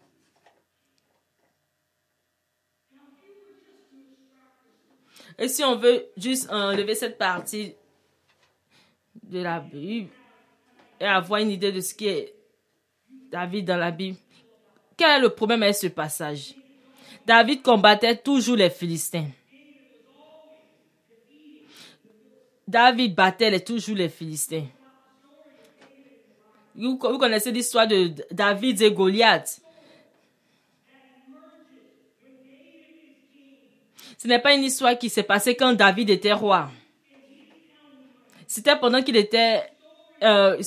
Et 5.38 5.48
si 5.48 5.62
on 5.62 5.76
veut 5.76 6.06
juste 6.16 6.50
enlever 6.50 6.94
cette 6.94 7.18
partie 7.18 7.74
de 9.22 9.40
la 9.40 9.60
Bible 9.60 10.08
et 10.98 11.04
avoir 11.04 11.40
une 11.40 11.50
idée 11.50 11.72
de 11.72 11.80
ce 11.80 11.94
qui 11.94 12.08
est 12.08 12.34
David 13.30 13.66
dans 13.66 13.76
la 13.76 13.90
Bible, 13.90 14.16
quel 14.96 15.18
est 15.18 15.20
le 15.20 15.30
problème 15.30 15.62
avec 15.62 15.74
ce 15.74 15.88
passage? 15.88 16.54
David 17.26 17.62
combattait 17.62 18.16
toujours 18.16 18.56
les 18.56 18.70
Philistins. 18.70 19.28
David 22.66 23.14
battait 23.14 23.60
toujours 23.60 23.96
les 23.96 24.08
Philistins. 24.08 24.66
Vous, 26.74 26.98
connaissez 26.98 27.52
l'histoire 27.52 27.86
de 27.86 28.12
David 28.30 28.82
et 28.82 28.92
Goliath. 28.92 29.60
Ce 34.18 34.28
n'est 34.28 34.40
pas 34.40 34.54
une 34.54 34.64
histoire 34.64 34.98
qui 34.98 35.08
s'est 35.08 35.22
passée 35.22 35.54
quand 35.54 35.72
David 35.72 36.10
était 36.10 36.32
roi. 36.32 36.70
C'était 38.46 38.76
pendant 38.76 39.02
qu'il 39.02 39.16
était, 39.16 39.62
euh, 40.22 40.60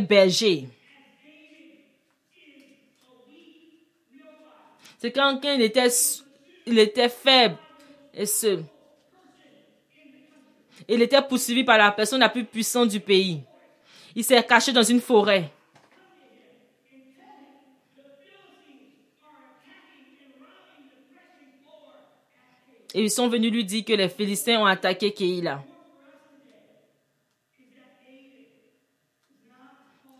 berger. 0.00 0.68
C'est 4.98 5.12
quand, 5.12 5.40
il, 5.44 5.62
était, 5.62 5.88
il 6.66 6.78
était 6.78 7.08
faible 7.08 7.56
et 8.14 8.26
seul. 8.26 8.64
Il 10.88 11.02
était 11.02 11.22
poursuivi 11.22 11.64
par 11.64 11.78
la 11.78 11.90
personne 11.90 12.20
la 12.20 12.28
plus 12.28 12.44
puissante 12.44 12.88
du 12.88 13.00
pays. 13.00 13.40
Il 14.14 14.24
s'est 14.24 14.42
caché 14.44 14.72
dans 14.72 14.82
une 14.82 15.00
forêt. 15.00 15.50
Et 22.94 23.02
ils 23.02 23.10
sont 23.10 23.28
venus 23.28 23.52
lui 23.52 23.64
dire 23.64 23.84
que 23.84 23.92
les 23.92 24.08
Philistins 24.08 24.58
ont 24.58 24.64
attaqué 24.64 25.12
Keïla. 25.12 25.62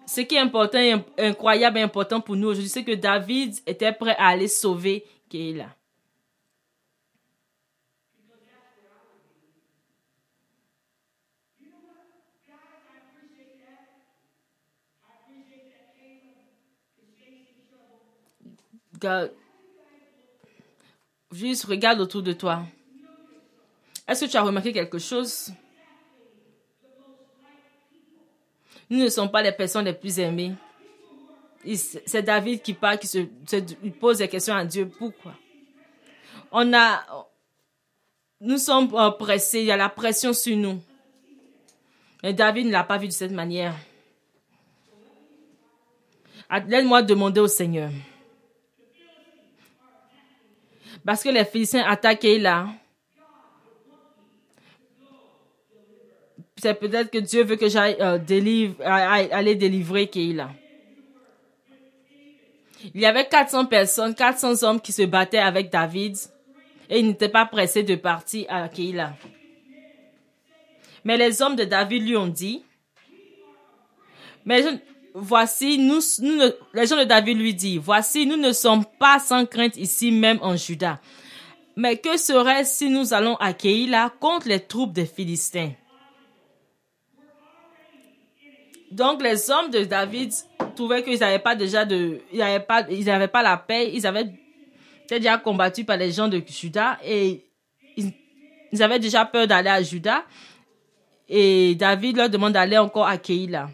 Ce 0.04 0.20
qui 0.20 0.34
est 0.34 0.40
important 0.40 0.78
incroyable 1.16 1.78
et 1.78 1.82
important 1.82 2.20
pour 2.20 2.36
nous 2.36 2.48
aujourd'hui, 2.48 2.68
c'est 2.68 2.84
que 2.84 2.94
David 2.94 3.54
était 3.66 3.92
prêt 3.92 4.14
à 4.18 4.28
aller 4.28 4.48
sauver 4.48 5.04
Keïla. 5.28 5.74
Juste 21.32 21.64
regarde 21.64 22.00
autour 22.00 22.22
de 22.22 22.32
toi. 22.32 22.62
Est-ce 24.06 24.24
que 24.24 24.30
tu 24.30 24.36
as 24.36 24.42
remarqué 24.42 24.72
quelque 24.72 24.98
chose? 24.98 25.52
Nous 28.88 28.98
ne 28.98 29.08
sommes 29.08 29.30
pas 29.30 29.42
les 29.42 29.52
personnes 29.52 29.84
les 29.84 29.92
plus 29.92 30.18
aimées. 30.20 30.54
C'est 31.74 32.22
David 32.22 32.62
qui 32.62 32.74
parle, 32.74 32.98
qui 32.98 33.08
se, 33.08 33.18
pose 34.00 34.18
des 34.18 34.28
questions 34.28 34.54
à 34.54 34.64
Dieu. 34.64 34.88
Pourquoi? 34.88 35.34
On 36.52 36.72
a, 36.72 37.04
nous 38.40 38.58
sommes 38.58 38.88
pressés, 39.18 39.60
il 39.60 39.66
y 39.66 39.72
a 39.72 39.76
la 39.76 39.88
pression 39.88 40.32
sur 40.32 40.56
nous. 40.56 40.80
Mais 42.22 42.32
David 42.32 42.66
ne 42.66 42.72
l'a 42.72 42.84
pas 42.84 42.98
vu 42.98 43.08
de 43.08 43.12
cette 43.12 43.32
manière. 43.32 43.74
Laisse-moi 46.68 47.02
demander 47.02 47.40
au 47.40 47.48
Seigneur. 47.48 47.90
Parce 51.06 51.22
que 51.22 51.28
les 51.28 51.44
Philistins 51.44 51.84
attaquaient 51.86 52.38
là. 52.38 52.66
C'est 56.56 56.74
peut-être 56.74 57.10
que 57.10 57.18
Dieu 57.18 57.44
veut 57.44 57.54
que 57.54 57.68
j'aille 57.68 57.96
euh, 58.00 58.18
aller 59.30 59.54
délivrer 59.54 60.08
Keïla. 60.08 60.50
Il 62.92 63.00
y 63.00 63.06
avait 63.06 63.26
400 63.26 63.66
personnes, 63.66 64.14
400 64.14 64.64
hommes 64.64 64.80
qui 64.80 64.90
se 64.90 65.02
battaient 65.02 65.38
avec 65.38 65.70
David 65.70 66.16
et 66.90 66.98
ils 66.98 67.06
n'étaient 67.06 67.28
pas 67.28 67.46
pressés 67.46 67.84
de 67.84 67.94
partir 67.94 68.46
à 68.48 68.68
Keïla. 68.68 69.14
Mais 71.04 71.16
les 71.16 71.40
hommes 71.40 71.56
de 71.56 71.64
David 71.64 72.02
lui 72.02 72.16
ont 72.16 72.26
dit, 72.26 72.64
mais 74.44 74.62
voici, 75.16 75.78
nous, 75.78 76.00
les 76.74 76.86
gens 76.86 76.98
de 76.98 77.04
David 77.04 77.38
lui 77.38 77.54
disent, 77.54 77.80
voici, 77.80 78.26
nous 78.26 78.36
ne 78.36 78.52
sommes 78.52 78.84
pas 78.98 79.18
sans 79.18 79.46
crainte 79.46 79.76
ici 79.76 80.12
même 80.12 80.38
en 80.42 80.56
Juda. 80.56 81.00
Mais 81.74 81.96
que 81.96 82.16
serait 82.16 82.64
si 82.64 82.88
nous 82.90 83.14
allons 83.14 83.36
à 83.36 83.52
Keïla 83.52 84.12
contre 84.20 84.48
les 84.48 84.60
troupes 84.60 84.92
des 84.92 85.06
Philistins? 85.06 85.72
Donc 88.90 89.22
les 89.22 89.50
hommes 89.50 89.70
de 89.70 89.84
David 89.84 90.32
trouvaient 90.74 91.02
qu'ils 91.02 91.18
n'avaient 91.18 91.38
pas 91.38 91.54
déjà 91.54 91.84
de, 91.84 92.20
ils 92.32 92.38
n'avaient 92.38 92.60
pas, 92.60 92.86
ils 92.88 93.28
pas 93.28 93.42
la 93.42 93.56
paix, 93.56 93.90
ils 93.92 94.06
avaient 94.06 94.30
déjà 95.08 95.38
combattu 95.38 95.84
par 95.84 95.96
les 95.96 96.12
gens 96.12 96.28
de 96.28 96.42
Juda 96.46 96.98
et 97.04 97.44
ils, 97.96 98.12
ils 98.72 98.82
avaient 98.82 98.98
déjà 98.98 99.24
peur 99.24 99.46
d'aller 99.46 99.70
à 99.70 99.82
Juda. 99.82 100.24
Et 101.28 101.74
David 101.74 102.16
leur 102.16 102.30
demande 102.30 102.52
d'aller 102.52 102.78
encore 102.78 103.06
à 103.06 103.18
Keïla 103.18 103.68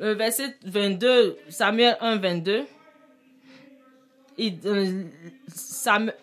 verset 0.00 0.56
22, 0.64 1.36
Samuel 1.48 1.96
1, 2.00 2.16
22. 2.16 2.66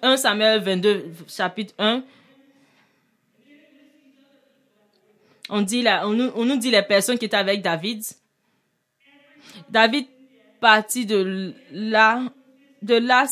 1 0.02 0.18
Samuel 0.18 0.62
22, 0.62 1.12
chapitre 1.28 1.74
1. 1.78 2.04
On, 5.50 5.62
dit 5.62 5.82
là, 5.82 6.08
on, 6.08 6.13
nous, 6.13 6.32
on 6.36 6.46
nous 6.46 6.58
dit 6.58 6.72
les 6.72 6.82
personnes 6.82 7.18
qui 7.18 7.26
étaient 7.26 7.38
avec 7.38 7.62
David. 7.62 8.04
David 9.70 10.08
partit 10.60 11.06
de 11.06 11.54
là, 11.72 12.24
de 12.82 12.96
là, 12.96 13.26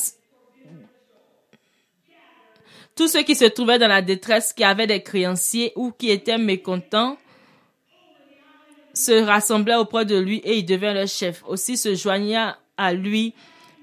tous 2.95 3.07
ceux 3.07 3.23
qui 3.23 3.35
se 3.35 3.45
trouvaient 3.45 3.79
dans 3.79 3.87
la 3.87 4.01
détresse, 4.01 4.53
qui 4.53 4.63
avaient 4.63 4.87
des 4.87 5.01
créanciers 5.01 5.73
ou 5.75 5.91
qui 5.91 6.11
étaient 6.11 6.37
mécontents, 6.37 7.17
se 8.95 9.23
rassemblaient 9.23 9.75
auprès 9.75 10.05
de 10.05 10.17
lui 10.17 10.37
et 10.37 10.57
il 10.57 10.65
devint 10.65 10.93
leur 10.93 11.07
chef. 11.07 11.43
Aussi 11.45 11.77
se 11.77 11.93
joignait 11.93 12.53
à 12.77 12.93
lui 12.93 13.33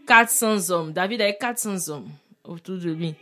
400 0.07 0.71
hommes. 0.71 0.93
David 0.93 1.21
avait 1.21 1.37
400 1.37 1.93
hommes 1.93 2.09
autour 2.45 2.79
de 2.79 2.91
lui. 2.91 3.15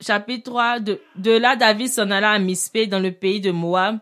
Chapitre 0.00 0.50
3, 0.50 0.80
de, 0.80 1.00
de 1.16 1.30
là 1.30 1.54
David 1.54 1.88
s'en 1.88 2.10
alla 2.10 2.32
à 2.32 2.38
Mispé 2.38 2.86
dans 2.86 2.98
le 2.98 3.12
pays 3.12 3.40
de 3.40 3.52
Moab 3.52 3.98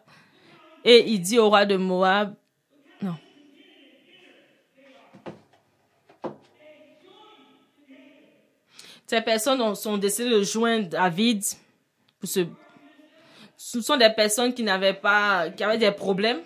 et 0.84 1.10
il 1.10 1.20
dit 1.20 1.38
au 1.38 1.50
roi 1.50 1.66
de 1.66 1.76
Moab, 1.76 2.34
non. 3.02 3.16
Ces 9.06 9.20
personnes 9.20 9.74
sont 9.74 9.98
décidées 9.98 10.30
de 10.30 10.42
joindre 10.42 10.88
David 10.88 11.42
pour 12.18 12.28
se 12.28 12.40
ce 13.62 13.82
sont 13.82 13.98
des 13.98 14.08
personnes 14.08 14.54
qui 14.54 14.62
n'avaient 14.62 14.94
pas, 14.94 15.50
qui 15.50 15.62
avaient 15.62 15.76
des 15.76 15.90
problèmes. 15.90 16.40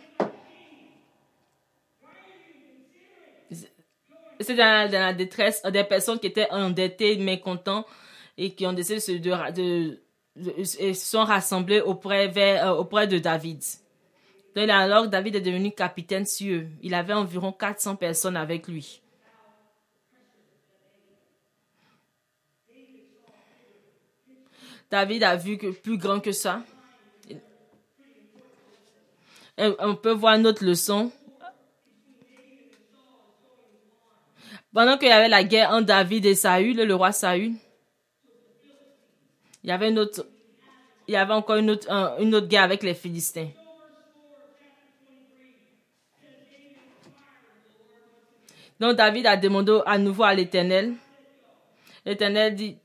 C'est 4.40 4.57
dans, 4.57 4.90
la 4.90 5.12
détresse, 5.14 5.62
des 5.62 5.85
personnes 5.85 6.18
qui 6.18 6.27
étaient 6.27 6.50
endettées, 6.50 7.16
mécontentes 7.16 7.87
et 8.37 8.53
qui 8.53 8.66
ont 8.66 8.72
décidé 8.72 9.20
de, 9.20 10.00
se 10.64 10.92
sont 10.94 11.22
rassemblées 11.22 11.81
auprès, 11.81 12.33
euh, 12.37 12.72
auprès 12.72 13.07
de 13.07 13.20
David. 13.20 13.62
Donc, 14.57 14.68
alors, 14.68 15.07
David 15.07 15.37
est 15.37 15.40
devenu 15.40 15.70
capitaine 15.70 16.27
sur 16.27 16.62
eux. 16.62 16.66
Il 16.83 16.94
avait 16.94 17.12
environ 17.12 17.53
400 17.53 17.94
personnes 17.94 18.37
avec 18.37 18.66
lui. 18.66 19.00
David 24.90 25.22
a 25.22 25.37
vu 25.37 25.59
que 25.59 25.70
plus 25.70 25.96
grand 25.96 26.18
que 26.18 26.33
ça. 26.33 26.64
On 29.59 29.95
peut 29.95 30.12
voir 30.12 30.38
notre 30.38 30.64
leçon. 30.64 31.12
Pendant 34.73 34.99
qu'il 34.99 35.09
y 35.09 35.12
avait 35.12 35.29
la 35.29 35.45
guerre 35.45 35.71
entre 35.71 35.87
David 35.87 36.27
et 36.27 36.35
Saül, 36.35 36.77
le 36.77 36.95
roi 36.95 37.12
Saül, 37.12 37.53
il 39.62 39.71
y 39.71 39.71
avait, 39.71 39.88
une 39.88 39.99
encore 41.31 41.57
une 41.57 41.71
autre, 41.71 42.47
guerre 42.49 42.64
avec 42.64 42.83
les 42.83 42.95
Philistins. 42.95 43.49
Donc 48.81 48.97
David 48.97 49.27
a 49.27 49.37
demandé 49.37 49.81
à 49.87 49.97
nouveau 49.97 50.25
à 50.25 50.35
l'Éternel. 50.35 50.95
L'Éternel 52.05 52.55
dit, 52.55 52.77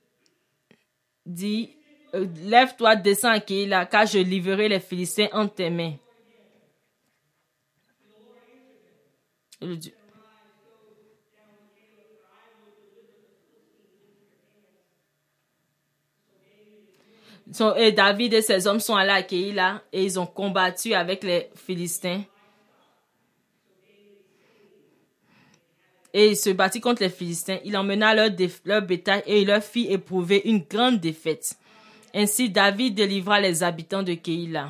dit 1.25 1.71
euh, 2.13 2.27
Lève-toi, 2.43 2.95
descends 2.95 3.31
à 3.31 3.39
Kéila, 3.39 3.87
car 3.87 4.05
je 4.05 4.19
livrerai 4.19 4.69
les 4.69 4.79
Philistins 4.79 5.27
entre 5.33 5.55
tes 5.55 5.69
mains. 5.69 5.95
Et 17.77 17.91
David 17.91 18.33
et 18.33 18.41
ses 18.41 18.67
hommes 18.67 18.79
sont 18.79 18.95
allés 18.95 19.09
à 19.11 19.23
Keïla 19.23 19.83
et 19.91 20.03
ils 20.03 20.19
ont 20.19 20.25
combattu 20.25 20.93
avec 20.93 21.23
les 21.23 21.49
Philistins. 21.55 22.23
Et 26.13 26.29
il 26.29 26.37
se 26.37 26.49
battit 26.49 26.81
contre 26.81 27.03
les 27.03 27.09
Philistins. 27.09 27.59
Il 27.65 27.77
emmena 27.77 28.15
leur, 28.15 28.29
leur 28.65 28.81
bétail 28.81 29.23
et 29.27 29.41
il 29.41 29.47
leur 29.47 29.63
fit 29.63 29.87
éprouver 29.91 30.41
une 30.45 30.63
grande 30.63 30.99
défaite. 30.99 31.55
Ainsi 32.13 32.49
David 32.49 32.95
délivra 32.95 33.39
les 33.39 33.61
habitants 33.63 34.03
de 34.03 34.13
Keïla. 34.13 34.69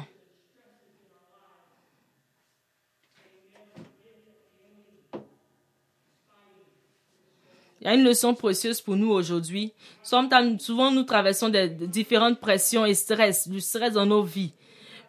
Il 7.82 7.86
y 7.86 7.88
a 7.88 7.94
une 7.94 8.04
leçon 8.04 8.34
précieuse 8.34 8.82
pour 8.82 8.98
nous 8.98 9.10
aujourd'hui. 9.10 9.74
Souvent, 10.04 10.92
nous 10.92 11.04
traversons 11.04 11.50
des, 11.50 11.70
différentes 11.70 12.40
pressions 12.40 12.86
et 12.86 12.94
stress, 12.94 13.48
du 13.48 13.62
stress 13.62 13.94
dans 13.94 14.06
nos 14.06 14.24
vies. 14.24 14.54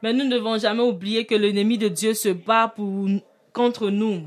Mais 0.02 0.12
nous 0.12 0.24
ne 0.24 0.30
devons 0.30 0.56
jamais 0.56 0.82
oublier 0.82 1.26
que 1.26 1.34
l'ennemi 1.34 1.78
de 1.78 1.88
Dieu 1.88 2.14
se 2.14 2.28
bat 2.28 2.68
pour, 2.68 3.08
contre 3.52 3.90
nous. 3.90 4.22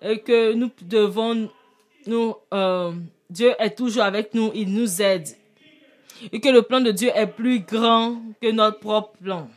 Et 0.00 0.20
que 0.20 0.52
nous 0.54 0.70
devons, 0.82 1.50
nous, 2.06 2.34
euh, 2.54 2.92
Dieu 3.28 3.52
est 3.58 3.76
toujours 3.76 4.04
avec 4.04 4.32
nous, 4.32 4.52
il 4.54 4.72
nous 4.72 5.02
aide. 5.02 5.28
Et 6.32 6.40
que 6.40 6.48
le 6.48 6.62
plan 6.62 6.80
de 6.80 6.92
Dieu 6.92 7.10
est 7.14 7.26
plus 7.26 7.60
grand 7.60 8.22
que 8.40 8.50
notre 8.50 8.78
propre 8.78 9.12
plan. 9.22 9.48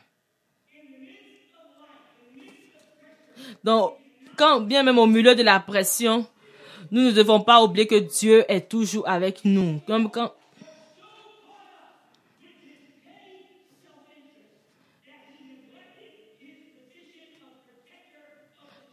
Donc, 3.63 3.93
quand 4.35 4.61
bien 4.61 4.83
même 4.83 4.97
au 4.97 5.05
milieu 5.05 5.35
de 5.35 5.43
la 5.43 5.59
pression, 5.59 6.25
nous 6.93 7.01
ne 7.01 7.11
devons 7.11 7.41
pas 7.41 7.63
oublier 7.63 7.87
que 7.87 7.95
Dieu 7.95 8.45
est 8.47 8.69
toujours 8.69 9.09
avec 9.09 9.43
nous. 9.45 9.81
Comme 9.87 10.11
quand 10.11 10.31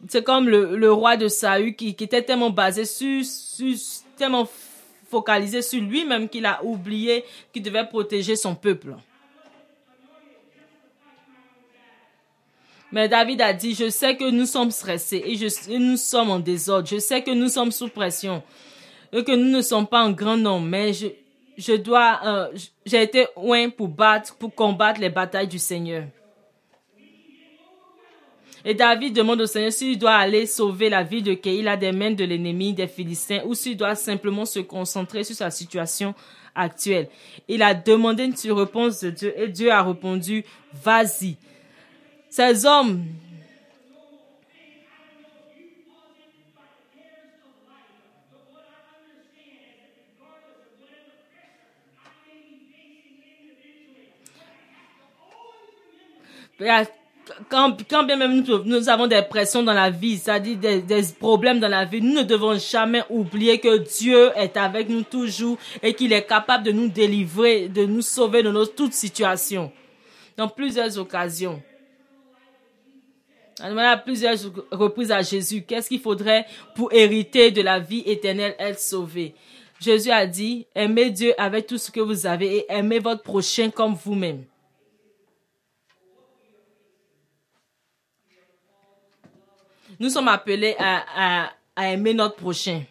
c'est 0.09 0.23
comme 0.23 0.49
le, 0.49 0.91
roi 0.91 1.15
de 1.15 1.27
Saül 1.27 1.75
qui, 1.75 1.89
était 1.89 2.23
tellement 2.23 2.49
basé 2.49 2.85
sur, 2.85 3.23
sur 3.23 3.77
tellement 4.17 4.49
focalisé 5.07 5.61
sur 5.61 5.79
lui-même 5.79 6.27
qu'il 6.27 6.47
a 6.47 6.63
oublié 6.63 7.23
qu'il 7.53 7.61
devait 7.61 7.85
protéger 7.85 8.35
son 8.35 8.55
peuple. 8.55 8.95
Mais 12.91 13.07
David 13.07 13.41
a 13.41 13.53
dit, 13.53 13.73
je 13.73 13.89
sais 13.89 14.17
que 14.17 14.29
nous 14.29 14.45
sommes 14.45 14.71
stressés 14.71 15.23
et, 15.25 15.35
je, 15.35 15.77
nous 15.77 15.97
sommes 15.97 16.29
en 16.29 16.39
désordre. 16.39 16.87
Je 16.87 16.99
sais 16.99 17.21
que 17.21 17.31
nous 17.31 17.47
sommes 17.47 17.71
sous 17.71 17.87
pression 17.87 18.43
et 19.13 19.23
que 19.23 19.31
nous 19.31 19.49
ne 19.49 19.61
sommes 19.61 19.87
pas 19.87 20.03
en 20.03 20.11
grand 20.11 20.37
nombre. 20.37 20.65
Mais 20.67 20.93
je, 20.93 21.07
je 21.57 21.73
dois, 21.73 22.19
euh, 22.25 22.57
j'ai 22.85 23.01
été 23.01 23.27
loin 23.37 23.69
pour 23.69 23.87
battre, 23.87 24.35
pour 24.35 24.53
combattre 24.53 24.99
les 24.99 25.09
batailles 25.09 25.47
du 25.47 25.59
Seigneur. 25.59 26.03
Et 28.63 28.73
David 28.73 29.15
demande 29.15 29.41
au 29.41 29.45
Seigneur 29.47 29.71
s'il 29.71 29.97
doit 29.97 30.13
aller 30.15 30.45
sauver 30.45 30.89
la 30.89 31.01
vie 31.01 31.23
de 31.23 31.33
Keïla 31.33 31.77
des 31.77 31.91
mains 31.91 32.11
de 32.11 32.23
l'ennemi 32.23 32.73
des 32.73 32.87
Philistins 32.87 33.41
ou 33.45 33.55
s'il 33.55 33.75
doit 33.75 33.95
simplement 33.95 34.45
se 34.45 34.59
concentrer 34.59 35.23
sur 35.23 35.35
sa 35.35 35.49
situation 35.49 36.13
actuelle. 36.53 37.07
Il 37.47 37.63
a 37.63 37.73
demandé 37.73 38.25
une 38.25 38.51
réponse 38.51 39.01
de 39.01 39.09
Dieu 39.09 39.33
et 39.35 39.47
Dieu 39.47 39.71
a 39.71 39.81
répondu, 39.81 40.43
vas-y. 40.83 41.37
Ces 42.31 42.65
hommes 42.65 43.03
quand, 57.49 57.77
quand 57.89 58.03
bien 58.03 58.15
même 58.15 58.45
nous, 58.65 58.89
avons 58.89 59.07
des 59.07 59.21
pressions 59.23 59.63
dans 59.63 59.73
la 59.73 59.89
vie, 59.89 60.17
c'est-à-dire 60.17 60.57
des, 60.57 61.03
problèmes 61.19 61.59
dans 61.59 61.67
la 61.67 61.83
vie, 61.83 62.01
nous 62.01 62.13
ne 62.13 62.23
devons 62.23 62.57
jamais 62.57 63.03
oublier 63.09 63.59
que 63.59 63.77
Dieu 63.77 64.31
est 64.37 64.55
avec 64.55 64.87
nous 64.87 65.03
toujours 65.03 65.57
et 65.83 65.93
qu'il 65.93 66.13
est 66.13 66.25
capable 66.25 66.63
de 66.63 66.71
nous 66.71 66.87
délivrer, 66.87 67.67
de 67.67 67.85
nous 67.85 68.01
sauver 68.01 68.41
de 68.41 68.51
nos, 68.51 68.65
toutes 68.65 68.93
situations, 68.93 69.69
dans 70.37 70.47
plusieurs 70.47 70.97
occasions. 70.97 71.61
A 73.61 73.69
demandé 73.69 73.87
à 73.87 73.97
plusieurs 73.97 74.37
reprises 74.71 75.11
à 75.11 75.21
Jésus 75.21 75.61
qu'est-ce 75.61 75.87
qu'il 75.87 76.01
faudrait 76.01 76.47
pour 76.75 76.91
hériter 76.91 77.51
de 77.51 77.61
la 77.61 77.79
vie 77.79 78.01
éternelle, 78.05 78.55
être 78.57 78.79
sauvé? 78.79 79.35
Jésus 79.79 80.09
a 80.09 80.25
dit, 80.25 80.65
aimez 80.73 81.11
Dieu 81.11 81.33
avec 81.37 81.67
tout 81.67 81.77
ce 81.77 81.91
que 81.91 81.99
vous 81.99 82.25
avez 82.25 82.57
et 82.57 82.65
aimez 82.69 82.99
votre 82.99 83.21
prochain 83.21 83.69
comme 83.69 83.93
vous-même. 83.93 84.45
Nous 89.99 90.09
sommes 90.09 90.27
appelés 90.27 90.75
à, 90.79 91.51
aimer 91.77 92.15
notre 92.15 92.35
prochain. 92.35 92.83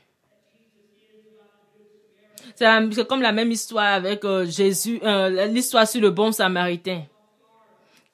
C'est 2.54 3.08
comme 3.08 3.22
la 3.22 3.32
même 3.32 3.50
histoire 3.50 3.94
avec 3.94 4.24
euh, 4.24 4.44
Jésus, 4.44 5.00
euh, 5.02 5.46
l'histoire 5.46 5.88
sur 5.88 6.00
le 6.00 6.10
bon 6.10 6.30
samaritain 6.30 7.04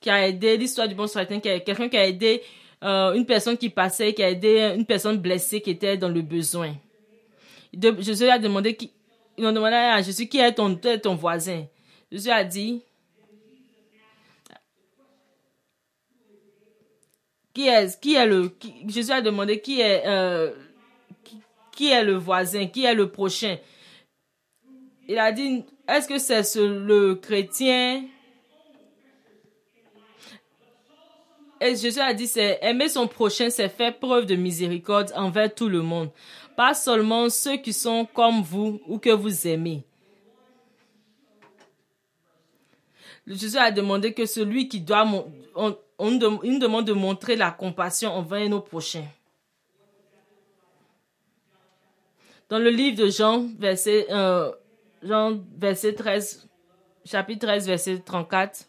qui 0.06 0.10
a 0.10 0.28
aidé, 0.28 0.56
l'histoire 0.56 0.86
du 0.86 0.94
bon 0.94 1.08
samaritain, 1.08 1.40
quelqu'un 1.40 1.88
qui 1.88 1.96
a 1.96 2.06
aidé 2.06 2.40
euh, 2.84 3.14
une 3.14 3.26
personne 3.26 3.56
qui 3.56 3.70
passait, 3.70 4.14
qui 4.14 4.22
a 4.22 4.30
aidé 4.30 4.72
une 4.76 4.86
personne 4.86 5.18
blessée 5.18 5.60
qui 5.60 5.70
était 5.70 5.96
dans 5.96 6.08
le 6.08 6.22
besoin. 6.22 6.76
Jésus 7.98 8.28
a 8.28 8.38
demandé, 8.38 8.76
qui, 8.76 8.92
ils 9.36 9.44
ont 9.44 9.50
demandé 9.50 9.74
à 9.74 10.00
Jésus 10.02 10.28
qui 10.28 10.38
est 10.38 10.52
ton, 10.52 10.76
ton 10.76 11.16
voisin. 11.16 11.64
Jésus 12.12 12.30
a 12.30 12.44
dit, 12.44 12.82
qui 17.52 17.66
est, 17.66 18.00
qui 18.00 18.14
est 18.14 18.26
le, 18.26 18.56
Jésus 18.86 19.10
a 19.10 19.20
demandé 19.20 19.60
qui 19.60 19.80
est, 19.80 20.06
euh, 20.06 20.52
qui, 21.72 21.90
est 21.90 22.04
le 22.04 22.14
voisin, 22.14 22.68
qui 22.68 22.84
est 22.84 22.94
le 22.94 23.10
prochain. 23.10 23.56
Il 25.08 25.18
a 25.18 25.32
dit, 25.32 25.64
est-ce 25.88 26.06
que 26.06 26.18
c'est 26.18 26.44
le 26.64 27.16
chrétien 27.16 28.04
Et 28.04 28.10
Jésus 31.60 32.00
a 32.00 32.12
dit, 32.12 32.26
c'est 32.26 32.58
aimer 32.62 32.88
son 32.88 33.06
prochain, 33.08 33.50
c'est 33.50 33.68
faire 33.68 33.98
preuve 33.98 34.26
de 34.26 34.34
miséricorde 34.36 35.12
envers 35.14 35.54
tout 35.54 35.68
le 35.68 35.82
monde. 35.82 36.10
Pas 36.56 36.74
seulement 36.74 37.28
ceux 37.28 37.56
qui 37.56 37.72
sont 37.72 38.06
comme 38.06 38.42
vous 38.42 38.80
ou 38.86 38.98
que 38.98 39.10
vous 39.10 39.46
aimez. 39.46 39.84
Jésus 43.26 43.56
a 43.56 43.70
demandé 43.72 44.12
que 44.12 44.24
celui 44.24 44.68
qui 44.68 44.80
doit, 44.80 45.04
on, 45.54 45.76
on, 45.98 46.12
demande 46.12 46.86
de 46.86 46.92
montrer 46.92 47.36
la 47.36 47.50
compassion 47.50 48.12
envers 48.12 48.48
nos 48.48 48.60
prochains. 48.60 49.06
Dans 52.48 52.60
le 52.60 52.70
livre 52.70 52.96
de 52.96 53.10
Jean, 53.10 53.46
verset, 53.58 54.06
euh, 54.10 54.52
Jean, 55.02 55.40
verset 55.58 55.94
13, 55.94 56.48
chapitre 57.04 57.46
13, 57.46 57.66
verset 57.66 57.98
34, 57.98 58.68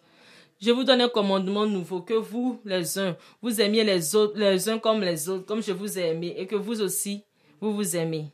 je 0.60 0.72
vous 0.72 0.84
donne 0.84 1.02
un 1.02 1.10
commandement 1.10 1.66
nouveau, 1.68 2.02
que 2.02 2.16
vous, 2.16 2.60
les 2.66 2.98
uns, 2.98 3.16
vous 3.42 3.62
aimiez 3.62 3.84
les 3.84 4.16
autres, 4.16 4.38
les 4.40 4.68
uns 4.70 4.80
comme 4.80 5.02
les 5.02 5.30
autres, 5.30 5.46
comme 5.46 5.62
je 5.62 5.72
vous 5.72 6.00
ai 6.00 6.10
aimé, 6.10 6.34
et 6.38 6.48
que 6.48 6.56
vous 6.56 6.82
aussi, 6.82 7.24
vous 7.62 7.76
vous 7.76 7.96
aimez. 7.96 8.32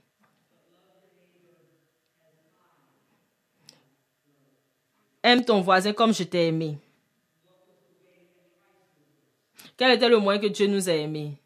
Aime 5.22 5.44
ton 5.44 5.62
voisin 5.62 5.94
comme 5.94 6.14
je 6.14 6.24
t'ai 6.24 6.48
aimé. 6.48 6.78
Quel 9.76 9.92
était 9.92 10.10
le 10.10 10.18
moyen 10.18 10.40
que 10.40 10.48
Dieu 10.48 10.68
nous 10.68 10.90
a 10.90 10.94
aimés? 10.94 11.38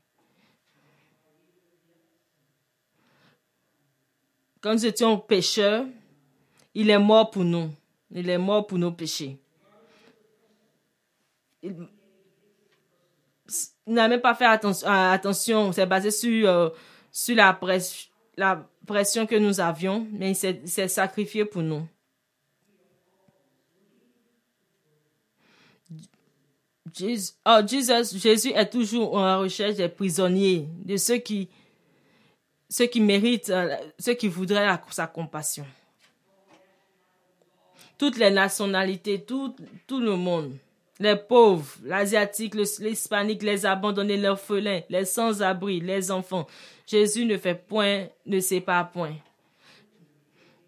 Quand 4.61 4.73
nous 4.73 4.85
étions 4.85 5.17
pécheurs, 5.17 5.85
il 6.73 6.89
est 6.89 6.99
mort 6.99 7.31
pour 7.31 7.43
nous. 7.43 7.69
Il 8.11 8.29
est 8.29 8.37
mort 8.37 8.65
pour 8.65 8.77
nos 8.77 8.91
péchés 8.91 9.39
n'a 13.88 14.08
même 14.08 14.22
pas 14.22 14.36
fait 14.36 14.46
attention, 14.46 14.88
euh, 14.88 15.12
attention 15.12 15.72
c'est 15.72 15.86
basé 15.86 16.12
sur, 16.12 16.50
euh, 16.50 16.70
sur 17.12 17.36
la, 17.36 17.60
pression 18.86 19.26
que 19.26 19.36
nous 19.36 19.60
avions, 19.60 20.08
mais 20.12 20.32
il 20.32 20.36
s'est 20.36 20.88
sacrifié 20.88 21.43
pour 21.46 21.62
nous. 21.62 21.86
Jésus, 26.93 27.34
oh, 27.46 27.60
Jésus 27.67 28.50
est 28.50 28.70
toujours 28.70 29.15
en 29.15 29.39
recherche 29.39 29.76
des 29.76 29.89
prisonniers, 29.89 30.67
de 30.86 30.98
ceux 30.98 31.17
qui, 31.17 31.50
ceux 32.70 32.86
qui 32.86 33.02
méritent, 33.02 33.50
euh, 33.50 33.76
ceux 34.00 34.13
qui 34.13 34.28
voudraient 34.28 34.67
sa 34.89 35.06
compassion. 35.06 35.65
Toutes 37.98 38.17
les 38.17 38.32
nationalités, 38.32 39.22
tout, 39.24 39.56
tout 39.86 40.00
le 40.00 40.15
monde 40.15 40.58
les 40.99 41.15
pauvres, 41.15 41.67
l'asiatique, 41.83 42.55
l'hispanique, 42.55 43.43
les 43.43 43.65
abandonnés, 43.65 44.17
les 44.17 44.27
orphelins, 44.27 44.81
les 44.89 45.05
sans-abri, 45.05 45.79
les 45.79 46.12
enfants. 46.12 46.47
Jésus 46.88 47.25
ne 47.25 47.38
fait 47.38 47.55
point, 47.55 48.05
ne 48.25 48.39
sépare 48.39 48.91
point. 48.91 49.15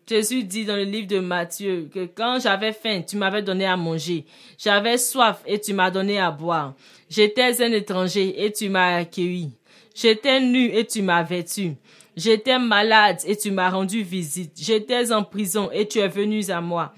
Jésus 0.07 0.43
dit 0.43 0.65
dans 0.65 0.75
le 0.75 0.83
livre 0.83 1.07
de 1.07 1.19
Matthieu 1.19 1.87
que 1.93 2.05
quand 2.05 2.39
j'avais 2.41 2.73
faim, 2.73 3.03
tu 3.07 3.15
m'avais 3.15 3.43
donné 3.43 3.65
à 3.65 3.77
manger. 3.77 4.25
J'avais 4.57 4.97
soif 4.97 5.41
et 5.45 5.59
tu 5.59 5.71
m'as 5.73 5.91
donné 5.91 6.19
à 6.19 6.31
boire. 6.31 6.73
J'étais 7.09 7.61
un 7.63 7.71
étranger 7.71 8.43
et 8.43 8.51
tu 8.51 8.69
m'as 8.69 8.97
accueilli. 8.97 9.51
J'étais 9.93 10.39
nu 10.39 10.65
et 10.73 10.85
tu 10.85 11.03
m'as 11.03 11.21
vêtu. 11.21 11.75
J'étais 12.15 12.57
malade 12.57 13.19
et 13.25 13.37
tu 13.37 13.51
m'as 13.51 13.69
rendu 13.69 14.01
visite. 14.01 14.53
J'étais 14.59 15.11
en 15.11 15.23
prison 15.23 15.69
et 15.71 15.87
tu 15.87 15.99
es 15.99 16.07
venu 16.07 16.43
à 16.49 16.59
moi. 16.59 16.91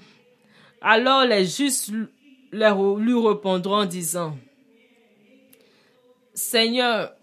Alors 0.80 1.24
les 1.24 1.44
justes 1.44 1.92
lui 2.52 3.26
répondront 3.26 3.80
en 3.80 3.86
disant, 3.86 4.36
Seigneur, 6.34 7.14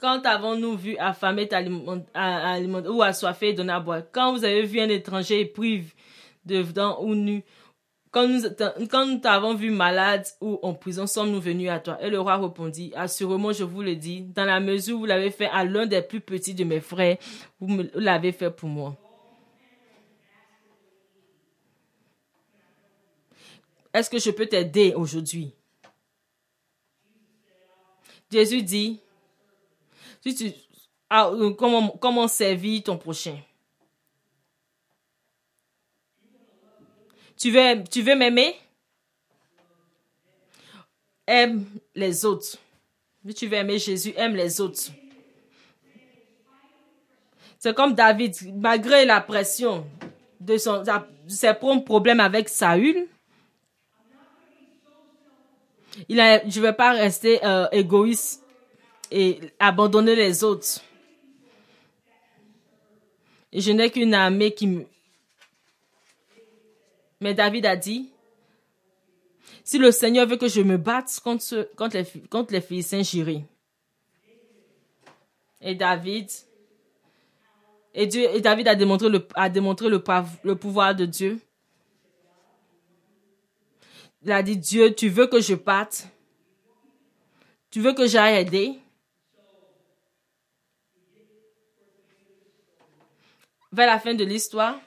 Quand 0.00 0.24
avons-nous 0.24 0.76
vu 0.78 0.96
affamé 0.96 1.46
ou 2.88 3.02
assoiffé 3.02 3.52
donné 3.52 3.72
à 3.72 3.80
boire 3.80 4.02
Quand 4.10 4.32
vous 4.32 4.44
avez 4.44 4.62
vu 4.62 4.80
un 4.80 4.88
étranger 4.88 5.44
prive 5.44 5.92
de 6.46 6.62
dents 6.62 7.02
ou 7.02 7.14
nu? 7.14 7.44
Quand 8.10 8.26
nous, 8.26 8.40
quand 8.90 9.06
nous 9.06 9.18
t'avons 9.18 9.54
vu 9.54 9.70
malade 9.70 10.26
ou 10.40 10.58
en 10.62 10.72
prison, 10.72 11.06
sommes-nous 11.06 11.40
venus 11.40 11.70
à 11.70 11.78
toi 11.80 11.98
Et 12.02 12.08
le 12.08 12.18
roi 12.18 12.38
répondit, 12.38 12.92
assurément, 12.96 13.52
je 13.52 13.62
vous 13.62 13.82
le 13.82 13.94
dis, 13.94 14.22
dans 14.22 14.46
la 14.46 14.58
mesure 14.58 14.96
où 14.96 15.00
vous 15.00 15.06
l'avez 15.06 15.30
fait 15.30 15.48
à 15.52 15.64
l'un 15.64 15.86
des 15.86 16.02
plus 16.02 16.20
petits 16.20 16.54
de 16.54 16.64
mes 16.64 16.80
frères, 16.80 17.18
vous 17.60 17.84
l'avez 17.94 18.32
fait 18.32 18.50
pour 18.50 18.68
moi. 18.70 18.96
Est-ce 23.92 24.08
que 24.08 24.18
je 24.18 24.30
peux 24.30 24.46
t'aider 24.46 24.94
aujourd'hui? 24.94 25.52
Jésus 28.30 28.62
dit, 28.62 29.00
si 30.22 30.54
ah, 31.08 31.28
euh, 31.28 31.52
comment, 31.54 32.28
servir 32.28 32.84
ton 32.84 32.96
prochain? 32.96 33.36
Tu 37.36 37.50
veux, 37.50 38.14
m'aimer? 38.14 38.54
Aime 41.26 41.64
les 41.94 42.24
autres. 42.24 42.58
Si 43.26 43.34
tu 43.34 43.46
veux 43.48 43.56
aimer 43.56 43.78
Jésus, 43.78 44.12
aime 44.16 44.36
les 44.36 44.60
autres. 44.60 44.82
C'est 47.58 47.74
comme 47.74 47.94
David, 47.94 48.36
malgré 48.56 49.04
la 49.04 49.20
pression 49.20 49.86
de 50.38 50.56
son, 50.58 50.84
ses 51.28 51.54
problèmes 51.54 52.20
avec 52.20 52.48
Saül, 52.48 53.08
il 56.08 56.20
a, 56.20 56.48
je 56.48 56.60
ne 56.60 56.66
vais 56.66 56.72
pas 56.72 56.92
rester 56.92 57.44
euh, 57.44 57.66
égoïste 57.72 58.44
et 59.10 59.40
abandonner 59.58 60.14
les 60.14 60.44
autres. 60.44 60.80
Je 63.52 63.72
n'ai 63.72 63.90
qu'une 63.90 64.14
armée 64.14 64.52
qui 64.52 64.66
me... 64.66 64.84
Mais 67.20 67.34
David 67.34 67.66
a 67.66 67.76
dit, 67.76 68.08
si 69.64 69.78
le 69.78 69.90
Seigneur 69.90 70.26
veut 70.26 70.36
que 70.36 70.48
je 70.48 70.60
me 70.62 70.76
batte 70.76 71.20
contre, 71.22 71.68
contre, 71.76 71.96
les, 71.96 72.06
contre 72.28 72.52
les 72.52 72.60
Philistins, 72.60 73.02
j'irai. 73.02 73.44
Et 75.60 75.74
David, 75.74 76.30
et 77.92 78.06
David 78.40 78.68
a 78.68 78.74
démontré, 78.74 79.08
le, 79.08 79.26
a 79.34 79.48
démontré 79.50 79.88
le, 79.88 80.02
le 80.42 80.56
pouvoir 80.56 80.94
de 80.94 81.04
Dieu. 81.04 81.38
Il 84.22 84.32
a 84.32 84.42
dit, 84.42 84.56
Dieu, 84.56 84.94
tu 84.94 85.08
veux 85.08 85.26
que 85.26 85.40
je 85.40 85.54
parte? 85.54 86.08
Tu 87.70 87.80
veux 87.80 87.94
que 87.94 88.06
j'aille 88.06 88.42
aider? 88.42 88.78
Vers 93.72 93.86
la 93.86 93.98
fin 94.00 94.14
de 94.14 94.24
l'histoire, 94.24 94.78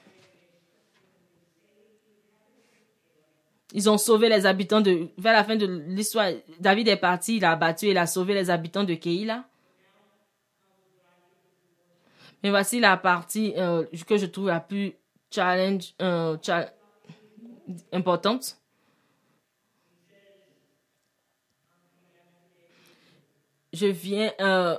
ils 3.72 3.88
ont 3.88 3.96
sauvé 3.96 4.28
les 4.28 4.44
habitants 4.44 4.82
de... 4.82 5.08
Vers 5.16 5.32
la 5.32 5.42
fin 5.42 5.56
de 5.56 5.66
l'histoire, 5.66 6.30
David 6.60 6.88
est 6.88 6.96
parti, 6.96 7.38
il 7.38 7.44
a 7.44 7.56
battu, 7.56 7.88
il 7.88 7.98
a 7.98 8.06
sauvé 8.06 8.34
les 8.34 8.50
habitants 8.50 8.84
de 8.84 8.94
Keïla. 8.94 9.48
Mais 12.42 12.50
voici 12.50 12.78
la 12.78 12.98
partie 12.98 13.54
euh, 13.56 13.84
que 14.06 14.18
je 14.18 14.26
trouve 14.26 14.48
la 14.48 14.60
plus 14.60 14.92
challenge, 15.30 15.94
euh, 16.02 16.36
importante. 17.90 18.58
Je 23.74 23.86
viens. 23.86 24.32
Euh, 24.40 24.76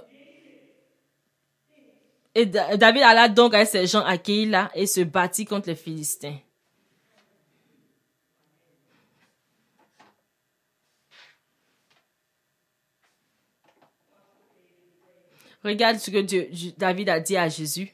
et 2.33 2.45
David 2.45 3.03
alla 3.03 3.29
donc 3.29 3.53
avec 3.53 3.67
ses 3.67 3.87
gens 3.87 4.03
à 4.03 4.17
Keïla 4.17 4.71
et 4.75 4.87
se 4.87 5.01
battit 5.01 5.45
contre 5.45 5.69
les 5.69 5.75
Philistins. 5.75 6.37
Regarde 15.63 15.97
ce 15.97 16.11
que 16.11 16.77
David 16.77 17.09
a 17.09 17.19
dit 17.19 17.37
à 17.37 17.49
Jésus. 17.49 17.91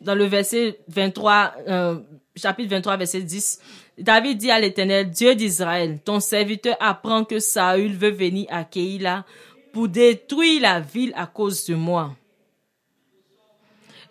Dans 0.00 0.14
le 0.14 0.24
verset 0.24 0.80
23, 0.88 1.54
euh, 1.68 2.00
chapitre 2.34 2.70
23, 2.70 2.96
verset 2.96 3.22
10, 3.22 3.60
David 3.98 4.38
dit 4.38 4.50
à 4.50 4.58
l'Éternel, 4.58 5.10
Dieu 5.10 5.34
d'Israël, 5.34 6.00
ton 6.02 6.18
serviteur 6.18 6.76
apprend 6.80 7.24
que 7.24 7.38
Saül 7.38 7.94
veut 7.94 8.10
venir 8.10 8.46
à 8.48 8.64
Keïla 8.64 9.24
pour 9.72 9.88
détruire 9.88 10.62
la 10.62 10.80
ville 10.80 11.12
à 11.16 11.26
cause 11.26 11.64
de 11.66 11.74
moi. 11.74 12.14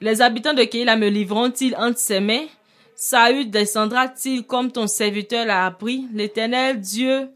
Les 0.02 0.22
habitants 0.22 0.54
de 0.54 0.64
Keïla 0.64 0.96
me 0.96 1.10
livreront-ils 1.10 1.76
entre 1.76 2.00
ses 2.00 2.20
mains? 2.20 2.48
Saül 2.96 3.50
descendra-t-il 3.50 4.46
comme 4.46 4.72
ton 4.72 4.88
serviteur 4.88 5.46
l'a 5.46 5.66
appris? 5.66 6.08
L'Éternel 6.14 6.80
Dieu 6.80 7.30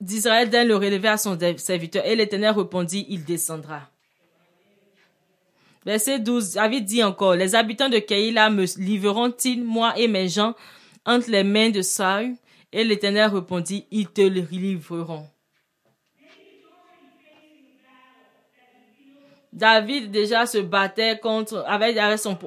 d'Israël 0.00 0.48
d'un 0.48 0.64
le 0.64 0.76
relever 0.76 1.08
à 1.08 1.16
son 1.16 1.38
serviteur. 1.56 2.06
Et 2.06 2.16
l'Éternel 2.16 2.50
répondit, 2.50 3.06
il 3.08 3.24
descendra. 3.24 3.90
Verset 5.84 6.18
12, 6.20 6.54
David 6.54 6.84
dit 6.84 7.02
encore, 7.02 7.34
les 7.34 7.54
habitants 7.54 7.88
de 7.88 7.98
Keïla 7.98 8.50
me 8.50 8.64
livreront-ils, 8.78 9.64
moi 9.64 9.98
et 9.98 10.08
mes 10.08 10.28
gens, 10.28 10.54
entre 11.04 11.30
les 11.30 11.44
mains 11.44 11.70
de 11.70 11.82
Saül? 11.82 12.36
Et 12.72 12.84
l'Éternel 12.84 13.30
répondit, 13.30 13.86
ils 13.90 14.08
te 14.08 14.20
le 14.20 14.40
livreront. 14.40 15.26
David 19.52 20.10
déjà 20.10 20.46
se 20.46 20.58
battait 20.58 21.18
contre, 21.18 21.64
avec, 21.66 21.96
son, 22.18 22.38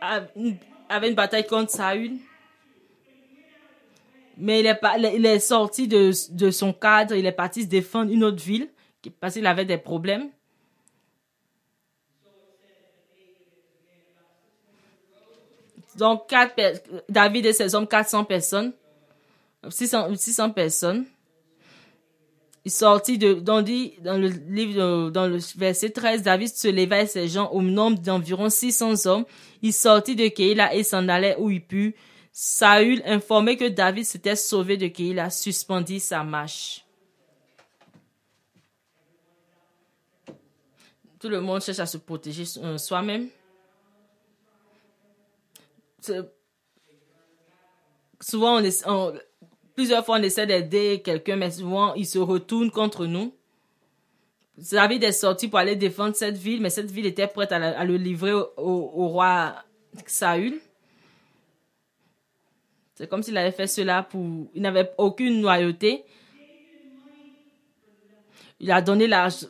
avait 0.00 1.08
une 1.08 1.14
bataille 1.14 1.46
contre 1.46 1.70
Saül. 1.70 2.18
Mais 4.36 4.60
il 4.60 4.66
est, 4.66 4.80
il 5.14 5.26
est 5.26 5.38
sorti 5.38 5.86
de, 5.86 6.10
de 6.32 6.50
son 6.50 6.72
cadre, 6.72 7.14
il 7.14 7.26
est 7.26 7.32
parti 7.32 7.62
se 7.62 7.68
défendre 7.68 8.10
une 8.10 8.24
autre 8.24 8.42
ville 8.42 8.68
parce 9.20 9.34
qu'il 9.34 9.46
avait 9.46 9.64
des 9.64 9.78
problèmes. 9.78 10.30
Donc, 15.96 16.28
quatre, 16.28 16.54
David 17.08 17.46
et 17.46 17.52
ses 17.52 17.74
hommes, 17.74 17.86
400 17.86 18.24
personnes. 18.24 18.72
600, 19.68 20.14
600 20.14 20.50
personnes. 20.50 21.06
Il 22.64 22.70
sortit 22.70 23.16
de, 23.16 23.34
dans, 23.34 23.62
dans 23.62 24.18
le 24.18 24.28
livre, 24.28 25.10
dans 25.10 25.26
le 25.26 25.38
verset 25.56 25.90
13, 25.90 26.22
David 26.22 26.48
se 26.48 26.68
leva 26.68 27.00
et 27.00 27.06
ses 27.06 27.26
gens 27.26 27.50
au 27.52 27.62
nombre 27.62 27.98
d'environ 27.98 28.50
600 28.50 29.06
hommes. 29.06 29.24
Il 29.62 29.72
sortit 29.72 30.14
de 30.14 30.28
Keïla 30.28 30.74
et 30.74 30.82
s'en 30.82 31.08
allait 31.08 31.36
où 31.38 31.50
il 31.50 31.64
put. 31.64 31.94
Saül, 32.32 33.02
informé 33.06 33.56
que 33.56 33.68
David 33.68 34.04
s'était 34.04 34.36
sauvé 34.36 34.76
de 34.76 34.88
Keïla, 34.88 35.30
suspendit 35.30 36.00
sa 36.00 36.22
marche. 36.22 36.84
Tout 41.18 41.28
le 41.28 41.40
monde 41.40 41.60
cherche 41.60 41.80
à 41.80 41.86
se 41.86 41.98
protéger 41.98 42.44
euh, 42.62 42.78
soi-même. 42.78 43.28
Souvent, 48.20 48.60
on, 48.60 48.70
on, 48.86 49.14
Plusieurs 49.80 50.04
fois, 50.04 50.18
on 50.18 50.22
essaie 50.22 50.46
d'aider 50.46 51.00
quelqu'un, 51.02 51.36
mais 51.36 51.50
souvent, 51.50 51.94
il 51.94 52.04
se 52.04 52.18
retourne 52.18 52.70
contre 52.70 53.06
nous. 53.06 53.34
David 54.72 55.02
est 55.04 55.12
sorti 55.12 55.48
pour 55.48 55.58
aller 55.58 55.74
défendre 55.74 56.14
cette 56.14 56.36
ville, 56.36 56.60
mais 56.60 56.68
cette 56.68 56.90
ville 56.90 57.06
était 57.06 57.26
prête 57.26 57.50
à, 57.50 57.82
le 57.82 57.96
livrer 57.96 58.34
au, 58.58 59.08
roi 59.08 59.54
Saül. 60.04 60.60
C'est 62.94 63.08
comme 63.08 63.22
s'il 63.22 63.38
avait 63.38 63.52
fait 63.52 63.66
cela 63.66 64.02
pour... 64.02 64.20
Il 64.54 64.60
n'avait 64.60 64.92
aucune 64.98 65.40
loyauté. 65.40 66.04
Il 68.60 68.70
a 68.70 68.82
donné 68.82 69.06
l'argent. 69.06 69.46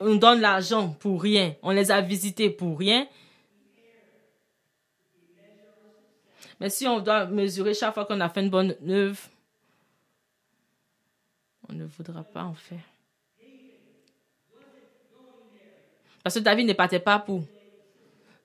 On 0.00 0.14
donne 0.14 0.40
l'argent 0.40 0.96
pour 1.00 1.20
rien. 1.20 1.54
On 1.60 1.72
les 1.72 1.90
a 1.90 2.00
visités 2.00 2.48
pour 2.48 2.78
rien. 2.78 3.06
Mais 6.60 6.70
si 6.70 6.86
on 6.86 6.98
doit 7.00 7.26
mesurer 7.26 7.74
chaque 7.74 7.92
fois 7.92 8.06
qu'on 8.06 8.20
a 8.22 8.30
fait 8.30 8.40
une 8.40 8.48
bonne 8.48 8.74
œuvre, 8.88 9.20
on 11.68 11.74
ne 11.74 11.84
voudra 11.84 12.22
pas 12.22 12.44
en 12.44 12.54
faire. 12.54 12.78
Parce 16.22 16.34
que 16.34 16.40
David 16.40 16.66
ne 16.66 16.72
partait 16.72 17.00
pas 17.00 17.18
pour, 17.18 17.44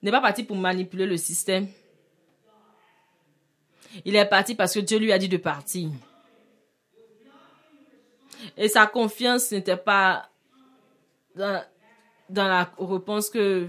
n'est 0.01 0.11
pas 0.11 0.21
parti 0.21 0.43
pour 0.43 0.55
manipuler 0.55 1.05
le 1.05 1.17
système. 1.17 1.67
Il 4.05 4.15
est 4.15 4.25
parti 4.25 4.55
parce 4.55 4.73
que 4.73 4.79
Dieu 4.79 4.99
lui 4.99 5.11
a 5.11 5.17
dit 5.17 5.27
de 5.27 5.37
partir. 5.37 5.89
Et 8.57 8.67
sa 8.67 8.87
confiance 8.87 9.51
n'était 9.51 9.77
pas 9.77 10.29
dans, 11.35 11.63
la 12.29 12.71
réponse 12.77 13.29
que 13.29 13.67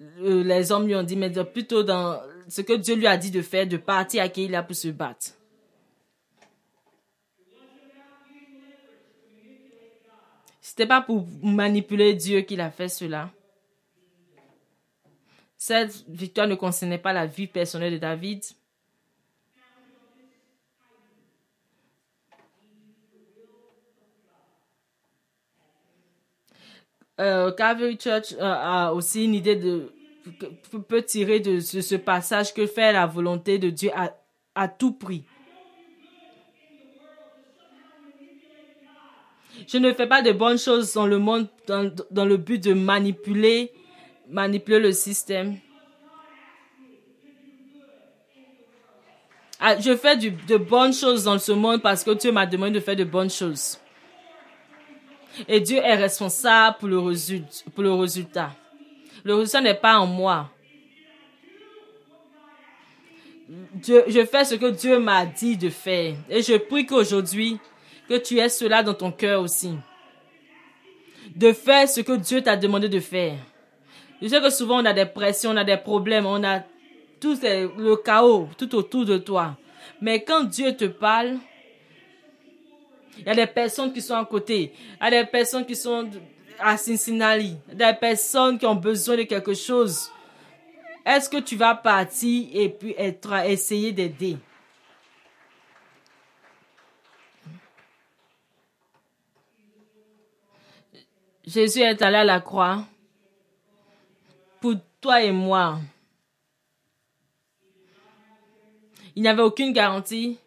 euh, 0.00 0.44
les 0.44 0.72
hommes 0.72 0.86
lui 0.86 0.94
ont 0.94 1.02
dit, 1.02 1.16
mais 1.16 1.30
plutôt 1.44 1.82
dans 1.82 2.20
ce 2.48 2.60
que 2.60 2.74
Dieu 2.74 2.94
lui 2.94 3.06
a 3.06 3.16
dit 3.16 3.30
de 3.30 3.42
faire, 3.42 3.66
de 3.66 3.76
partir 3.76 4.22
à 4.22 4.28
qui 4.28 4.44
il 4.44 4.54
a 4.54 4.62
pour 4.62 4.76
se 4.76 4.88
battre. 4.88 5.32
C'était 10.76 10.88
pas 10.88 11.00
pour 11.00 11.26
manipuler 11.42 12.12
Dieu 12.12 12.42
qu'il 12.42 12.60
a 12.60 12.70
fait 12.70 12.90
cela. 12.90 13.30
Cette 15.56 16.04
victoire 16.06 16.46
ne 16.46 16.54
concernait 16.54 16.98
pas 16.98 17.14
la 17.14 17.24
vie 17.24 17.46
personnelle 17.46 17.94
de 17.94 17.98
David. 17.98 18.44
Euh, 27.20 27.52
Calvary 27.52 27.96
Church 27.98 28.34
euh, 28.34 28.42
a 28.42 28.92
aussi 28.92 29.24
une 29.24 29.32
idée 29.32 29.56
de 29.56 29.94
peut 30.88 31.02
tirer 31.02 31.40
de 31.40 31.60
ce, 31.60 31.94
passage 31.94 32.52
que 32.52 32.66
faire 32.66 32.92
la 32.92 33.06
volonté 33.06 33.58
de 33.58 33.70
Dieu 33.70 33.90
à, 33.94 34.14
à 34.54 34.68
tout 34.68 34.92
prix. 34.92 35.24
Je 39.66 39.78
ne 39.78 39.92
fais 39.92 40.06
pas 40.06 40.22
de 40.22 40.32
bonnes 40.32 40.58
choses 40.58 40.92
dans 40.92 41.06
le 41.06 41.18
monde 41.18 41.48
dans, 41.66 42.24
le 42.24 42.36
but 42.36 42.62
de 42.62 42.72
manipuler, 42.72 43.72
manipuler 44.28 44.78
le 44.78 44.92
système. 44.92 45.58
Ah, 49.58 49.78
je 49.80 49.96
fais 49.96 50.16
de 50.16 50.56
bonnes 50.56 50.92
choses 50.92 51.24
dans 51.24 51.38
ce 51.38 51.52
monde 51.52 51.82
parce 51.82 52.04
que 52.04 52.12
Dieu 52.12 52.30
m'a 52.30 52.46
demandé 52.46 52.72
de 52.72 52.80
faire 52.80 52.94
de 52.94 53.04
bonnes 53.04 53.30
choses. 53.30 53.80
Et 55.48 55.60
Dieu 55.60 55.78
est 55.78 55.96
responsable 55.96 56.76
pour 56.78 56.88
le, 56.88 56.98
résultat, 56.98 58.52
le 59.24 59.34
résultat. 59.34 59.60
N'est 59.60 59.74
pas 59.74 59.98
en 59.98 60.06
moi. 60.06 60.50
Je 63.82 64.26
fais 64.30 64.44
ce 64.44 64.54
que 64.54 64.70
Dieu 64.70 64.98
m'a 64.98 65.26
dit 65.26 65.56
de 65.56 65.70
faire. 65.70 66.14
Et 66.28 66.42
je 66.42 66.56
prie 66.56 66.86
qu'aujourd'hui, 66.86 67.58
que 68.08 68.18
tu 68.18 68.38
aies 68.38 68.48
cela 68.48 68.82
dans 68.82 68.94
ton 68.94 69.12
cœur 69.12 69.42
aussi. 69.42 69.72
De 71.34 71.52
faire 71.52 71.88
ce 71.88 72.00
que 72.00 72.16
Dieu 72.16 72.42
t'a 72.42 72.56
demandé 72.56 72.88
de 72.88 73.00
faire. 73.00 73.36
Je 74.22 74.28
sais 74.28 74.40
que 74.40 74.50
souvent 74.50 74.80
on 74.80 74.84
a 74.84 74.92
des 74.92 75.06
pressions, 75.06 75.50
on 75.50 75.56
a 75.56 75.64
des 75.64 75.76
problèmes, 75.76 76.26
on 76.26 76.42
a 76.42 76.62
tout 77.20 77.38
le 77.42 77.96
chaos 77.96 78.48
tout 78.56 78.74
autour 78.74 79.04
de 79.04 79.18
toi. 79.18 79.56
Mais 80.00 80.22
quand 80.22 80.44
Dieu 80.44 80.74
te 80.74 80.86
parle, 80.86 81.36
il 83.18 83.26
y 83.26 83.30
a 83.30 83.34
des 83.34 83.46
personnes 83.46 83.92
qui 83.92 84.02
sont 84.02 84.14
à 84.14 84.24
côté. 84.24 84.72
Il 85.00 85.04
y 85.04 85.06
a 85.06 85.22
des 85.22 85.30
personnes 85.30 85.64
qui 85.64 85.76
sont 85.76 86.08
à 86.58 86.76
Cincinnati. 86.76 87.56
Des 87.72 87.92
personnes 87.98 88.58
qui 88.58 88.66
ont 88.66 88.74
besoin 88.74 89.16
de 89.16 89.22
quelque 89.22 89.54
chose. 89.54 90.10
Est-ce 91.04 91.28
que 91.28 91.38
tu 91.38 91.56
vas 91.56 91.74
partir 91.74 92.48
et 92.52 92.68
puis 92.68 92.94
être, 92.98 93.32
essayer 93.46 93.92
d'aider? 93.92 94.36
Jésus 101.46 101.80
est 101.80 102.02
allé 102.02 102.16
à 102.16 102.24
la 102.24 102.40
croix 102.40 102.84
pour 104.60 104.74
toi 105.00 105.22
et 105.22 105.30
moi. 105.30 105.78
Il 109.14 109.22
n'y 109.22 109.28
avait 109.28 109.42
aucune 109.42 109.72
garantie 109.72 110.38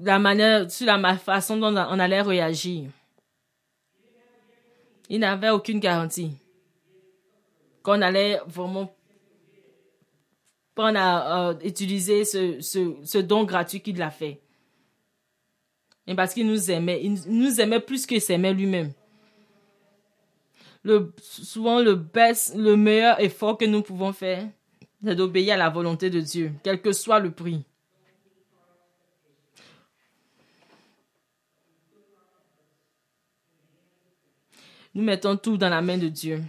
la 0.00 0.18
manière, 0.18 0.70
sur 0.70 0.86
la 0.86 1.16
façon 1.16 1.56
dont 1.56 1.74
on 1.76 1.98
allait 1.98 2.22
réagir. 2.22 2.90
Il 5.08 5.20
n'avait 5.20 5.50
aucune 5.50 5.80
garantie 5.80 6.32
qu'on 7.82 8.00
allait 8.00 8.38
vraiment 8.46 8.94
prendre 10.74 10.98
à 10.98 11.54
utiliser 11.64 12.24
ce, 12.24 13.18
don 13.18 13.44
gratuit 13.44 13.80
qu'il 13.80 14.00
a 14.00 14.10
fait. 14.10 14.40
Et 16.06 16.14
parce 16.14 16.32
qu'il 16.32 16.46
nous 16.46 16.70
aimait, 16.70 17.00
il 17.02 17.20
nous 17.26 17.60
aimait 17.60 17.80
plus 17.80 18.06
qu'il 18.06 18.20
s'aimait 18.20 18.54
lui-même. 18.54 18.92
Le, 20.82 21.12
souvent, 21.20 21.80
le, 21.80 22.76
meilleur 22.76 23.20
effort 23.20 23.58
que 23.58 23.66
nous 23.66 23.82
pouvons 23.82 24.12
faire, 24.12 24.48
c'est 25.04 25.14
d'obéir 25.14 25.54
à 25.54 25.56
la 25.58 25.68
volonté 25.68 26.08
de 26.08 26.20
Dieu, 26.20 26.52
quel 26.62 26.80
que 26.80 26.92
soit 26.92 27.20
le 27.20 27.30
prix. 27.30 27.64
Nous 34.94 35.02
mettons 35.02 35.36
tout 35.36 35.56
dans 35.56 35.68
la 35.68 35.82
main 35.82 35.98
de 35.98 36.08
Dieu. 36.08 36.42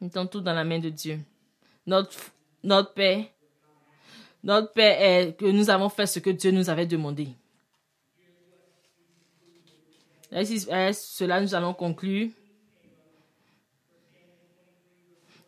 Nous 0.00 0.06
mettons 0.06 0.26
tout 0.26 0.40
dans 0.40 0.54
la 0.54 0.64
main 0.64 0.78
de 0.78 0.88
Dieu. 0.88 1.20
Notre, 1.86 2.94
paix, 2.94 3.30
notre 4.42 4.72
paix 4.72 4.96
est 5.00 5.36
que 5.36 5.44
nous 5.44 5.68
avons 5.68 5.90
fait 5.90 6.06
ce 6.06 6.18
que 6.18 6.30
Dieu 6.30 6.50
nous 6.50 6.70
avait 6.70 6.86
demandé. 6.86 7.28
Cela, 10.32 11.40
nous 11.40 11.54
allons 11.54 11.74
conclure. 11.74 12.30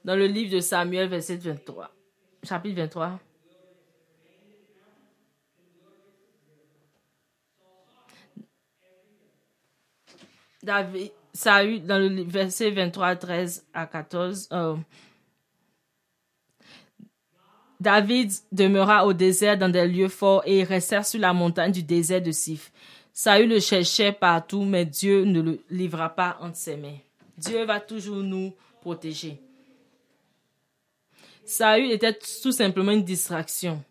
Dans 0.06 0.14
le 0.14 0.28
livre 0.28 0.52
de 0.54 0.60
Samuel, 0.60 1.08
verset 1.08 1.34
23, 1.34 1.90
chapitre 2.44 2.76
23. 2.76 3.18
David, 10.62 11.10
Saül, 11.32 11.84
dans 11.84 11.98
le 11.98 12.22
verset 12.22 12.70
23, 12.70 13.16
13 13.16 13.66
à 13.74 13.86
14, 13.86 14.48
euh, 14.52 14.76
David 17.80 18.30
demeura 18.52 19.06
au 19.06 19.12
désert 19.12 19.58
dans 19.58 19.68
des 19.68 19.88
lieux 19.88 20.08
forts 20.08 20.44
et 20.46 20.62
resta 20.62 21.02
sur 21.02 21.18
la 21.18 21.32
montagne 21.32 21.72
du 21.72 21.82
désert 21.82 22.22
de 22.22 22.30
Sif. 22.30 22.70
Saül 23.12 23.48
le 23.48 23.58
cherchait 23.58 24.12
partout, 24.12 24.62
mais 24.62 24.84
Dieu 24.84 25.24
ne 25.24 25.40
le 25.40 25.58
livra 25.68 26.10
pas 26.10 26.38
entre 26.40 26.56
ses 26.58 26.76
mains. 26.76 26.98
Dieu 27.36 27.64
va 27.64 27.80
toujours 27.80 28.22
nous 28.22 28.54
protéger. 28.80 29.40
Saül 31.46 31.92
était 31.92 32.18
tout 32.42 32.52
simplement 32.52 32.90
une 32.90 33.04
distraction. 33.04 33.82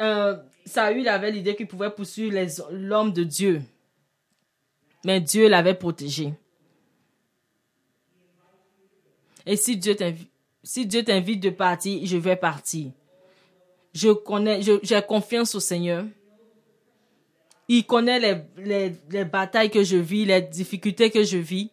Euh, 0.00 0.36
Saül 0.64 1.06
avait 1.08 1.30
l'idée 1.30 1.54
qu'il 1.54 1.68
pouvait 1.68 1.90
poursuivre 1.90 2.34
l'homme 2.72 3.12
de 3.12 3.22
Dieu. 3.22 3.62
Mais 5.04 5.20
Dieu 5.20 5.48
l'avait 5.48 5.74
protégé. 5.74 6.32
Et 9.44 9.56
si 9.56 9.76
Dieu 9.76 9.94
t'invite, 9.94 10.30
si 10.62 10.86
Dieu 10.86 11.04
t'invite 11.04 11.40
de 11.40 11.50
partir, 11.50 12.04
je 12.04 12.16
vais 12.16 12.34
partir. 12.34 12.90
Je 13.94 14.10
connais, 14.10 14.60
j'ai 14.62 15.02
confiance 15.02 15.54
au 15.54 15.60
Seigneur. 15.60 16.04
Il 17.68 17.84
connaît 17.84 18.20
les, 18.20 18.36
les, 18.58 18.92
les 19.10 19.24
batailles 19.24 19.70
que 19.70 19.82
je 19.82 19.96
vis, 19.96 20.24
les 20.24 20.42
difficultés 20.42 21.10
que 21.10 21.24
je 21.24 21.38
vis. 21.38 21.70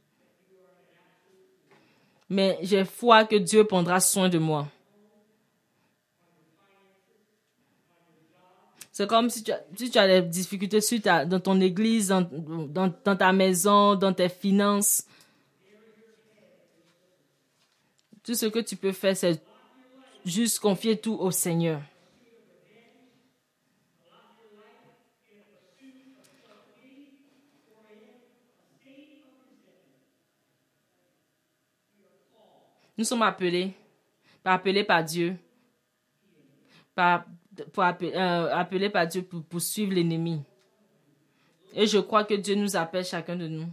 Mais 2.30 2.58
j'ai 2.64 2.84
foi 2.84 3.26
que 3.26 3.36
Dieu 3.36 3.64
prendra 3.64 4.00
soin 4.00 4.28
de 4.28 4.40
moi. 4.40 4.68
C'est 8.92 9.08
comme 9.08 9.30
si 9.30 9.44
tu, 9.44 9.52
as, 9.52 9.62
si 9.76 9.90
tu 9.90 9.98
as 9.98 10.08
des 10.08 10.28
difficultés 10.28 10.80
dans 11.00 11.40
ton 11.40 11.60
église, 11.62 12.10
dans, 12.10 12.94
dans 13.04 13.16
ta 13.16 13.34
maison, 13.34 13.96
dans 13.96 14.14
tes 14.14 14.30
finances. 14.30 15.08
Tout 18.24 18.36
ce 18.36 18.46
que 18.46 18.60
tu 18.60 18.76
peux 18.76 18.92
faire, 18.92 19.18
c'est 19.18 19.42
juste 20.26 20.60
confier 20.60 20.98
tout 20.98 21.16
au 21.16 21.32
Seigneur. 21.32 21.82
Nous 32.98 33.06
sommes 33.06 33.24
appelés, 33.24 33.74
appelés 34.46 34.84
par 34.84 35.04
Dieu, 35.04 35.36
pour 37.72 37.84
appeler, 37.84 38.14
euh, 38.16 38.90
par 38.90 39.08
Dieu 39.08 39.24
pour 39.24 39.44
poursuivre 39.44 39.94
l'ennemi. 39.94 40.42
Et 41.74 41.88
je 41.88 41.98
crois 41.98 42.24
que 42.24 42.36
Dieu 42.36 42.56
nous 42.56 42.76
appelle 42.76 43.04
chacun 43.04 43.36
de 43.36 43.48
nous. 43.48 43.68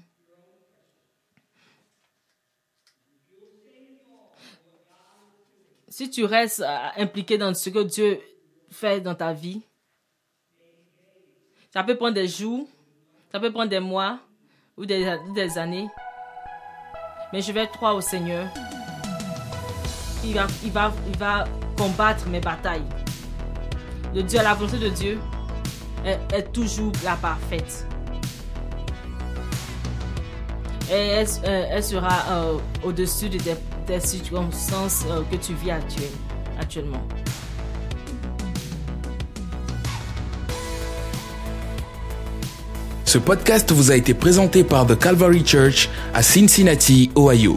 Si 5.89 6.09
tu 6.09 6.25
restes 6.25 6.61
euh, 6.61 6.89
impliqué 6.97 7.37
dans 7.37 7.53
ce 7.53 7.69
que 7.69 7.83
Dieu 7.83 8.21
fait 8.71 9.03
dans 9.03 9.15
ta 9.15 9.35
vie, 9.35 9.61
ça 11.71 11.85
peut 11.85 11.97
prendre 11.97 12.15
des 12.15 12.29
jours, 12.29 12.67
ça 13.31 13.39
peut 13.39 13.53
prendre 13.53 13.69
des 13.69 13.81
mois 13.81 14.19
ou 14.79 14.87
des, 14.87 15.19
des 15.35 15.59
années. 15.59 15.89
Mais 17.33 17.43
je 17.43 17.53
vais 17.53 17.69
croire 17.69 17.97
au 17.97 18.01
Seigneur. 18.01 18.49
Il 20.25 20.35
va, 20.35 20.47
il, 20.65 20.71
va, 20.71 20.93
il 21.09 21.17
va 21.17 21.45
combattre 21.77 22.29
mes 22.29 22.41
batailles 22.41 22.85
de 24.15 24.23
Dieu, 24.23 24.41
la 24.43 24.55
volonté 24.55 24.79
de 24.79 24.89
Dieu 24.89 25.19
est, 26.05 26.53
toujours 26.53 26.93
la 27.05 27.15
parfaite. 27.17 27.87
Et 30.91 30.95
elle, 30.95 31.27
euh, 31.45 31.83
sera 31.83 32.25
euh, 32.31 32.59
au-dessus 32.83 33.29
de 33.29 33.39
tes, 33.87 34.01
circonstances 34.01 35.05
euh, 35.09 35.23
que 35.31 35.37
tu 35.37 35.55
vis 35.55 35.71
actuellement. 36.61 37.03
Ce 43.05 43.19
podcast 43.19 43.71
vous 43.73 43.91
a 43.91 43.97
été 43.97 44.15
présenté 44.15 44.65
par 44.65 44.87
The 44.87 44.99
Calvary 44.99 45.45
Church 45.45 45.89
à 46.15 46.23
Cincinnati, 46.23 47.11
Ohio. 47.17 47.57